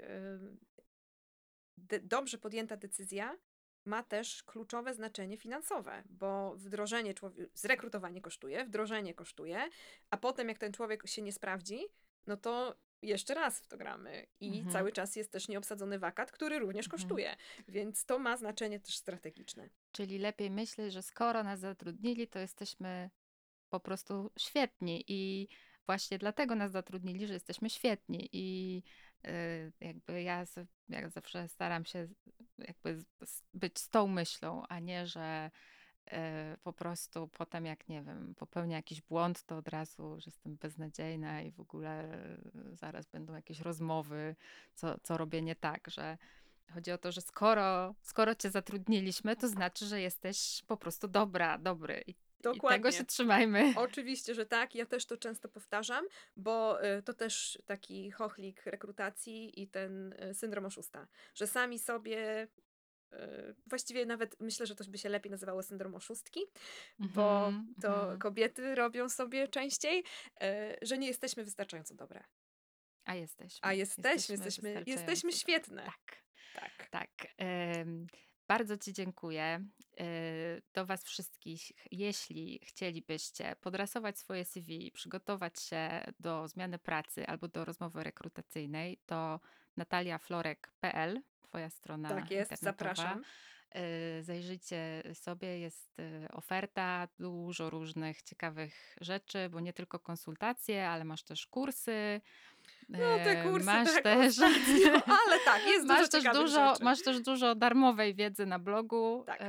[1.79, 3.37] de- dobrze podjęta decyzja
[3.85, 9.69] ma też kluczowe znaczenie finansowe, bo wdrożenie człowieka, zrekrutowanie kosztuje, wdrożenie kosztuje,
[10.11, 11.81] a potem jak ten człowiek się nie sprawdzi,
[12.27, 14.27] no to jeszcze raz w to gramy.
[14.41, 14.71] I Mhm.
[14.73, 17.01] cały czas jest też nieobsadzony wakat, który również Mhm.
[17.01, 17.37] kosztuje.
[17.69, 19.69] Więc to ma znaczenie też strategiczne.
[19.93, 23.11] Czyli lepiej myśleć, że skoro nas zatrudnili, to jesteśmy
[23.71, 25.49] po prostu świetni i
[25.87, 28.83] właśnie dlatego nas zatrudnili, że jesteśmy świetni i
[29.27, 32.09] y, jakby ja, z- ja zawsze staram się
[32.59, 33.05] jakby
[33.55, 35.51] być z tą myślą, a nie, że
[36.63, 41.43] po prostu potem jak, nie wiem, popełnię jakiś błąd, to od razu, że jestem beznadziejna
[41.43, 42.15] i w ogóle
[42.73, 44.37] y, zaraz będą jakieś rozmowy,
[44.75, 46.19] co, co robię nie tak, że
[46.75, 51.59] Chodzi o to, że skoro, skoro cię zatrudniliśmy, to znaczy, że jesteś po prostu dobra,
[51.59, 52.03] dobry.
[52.07, 52.79] I, i Dokładnie.
[52.79, 53.73] tego się trzymajmy.
[53.77, 54.75] Oczywiście, że tak.
[54.75, 56.05] Ja też to często powtarzam,
[56.37, 62.49] bo y, to też taki chochlik rekrutacji i ten syndrom oszusta, że sami sobie.
[63.13, 66.41] Y, Właściwie nawet myślę, że to by się lepiej nazywało syndrom oszustki,
[66.99, 68.19] bo Mhm, to mhm.
[68.19, 70.05] kobiety robią sobie częściej, y,
[70.83, 72.25] że nie jesteśmy wystarczająco dobre.
[73.05, 73.59] A jesteśmy.
[73.63, 75.85] A jesteśmy, jesteśmy, jesteśmy wystarczająco świetne.
[75.85, 76.23] Tak,
[76.55, 76.89] Tak.
[76.91, 77.11] tak.
[77.39, 78.07] Em,
[78.49, 79.65] bardzo Ci dziękuję.
[80.01, 80.07] E,
[80.75, 87.65] Do Was wszystkich, jeśli chcielibyście podrasować swoje CV, przygotować się do zmiany pracy albo do
[87.65, 89.41] rozmowy rekrutacyjnej, to
[89.77, 93.23] nataliaflorek.pl, Twoja strona Tak jest, zapraszam.
[93.77, 101.05] Y, Zajrzyjcie sobie, jest y, oferta, dużo różnych ciekawych rzeczy, bo nie tylko konsultacje, ale
[101.05, 102.21] masz też kursy.
[102.89, 104.93] No te y, kursy masz tak też, ostatnio,
[105.27, 106.85] ale tak, jest masz dużo też dużo, rzeczy.
[106.85, 109.41] masz też dużo darmowej wiedzy na blogu, Tak.
[109.41, 109.45] y,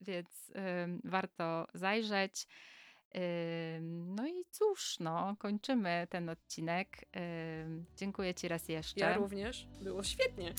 [0.00, 0.52] więc y,
[1.04, 2.46] warto zajrzeć.
[3.16, 3.80] Y,
[4.16, 7.04] No i cóż, no, kończymy ten odcinek.
[7.16, 9.00] Y, Dziękuję Ci raz jeszcze.
[9.00, 9.66] Ja również.
[9.82, 10.54] Było świetnie.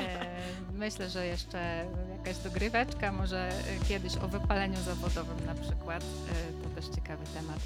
[0.72, 1.86] Myślę, że jeszcze
[2.18, 6.02] jakaś dogryweczka, może e, kiedyś o wypaleniu zawodowym na przykład.
[6.02, 7.60] E, To też ciekawy temat.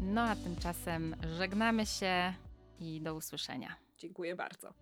[0.00, 2.34] No a tymczasem żegnamy się
[2.80, 3.76] i do usłyszenia.
[3.98, 4.74] Dziękuję bardzo.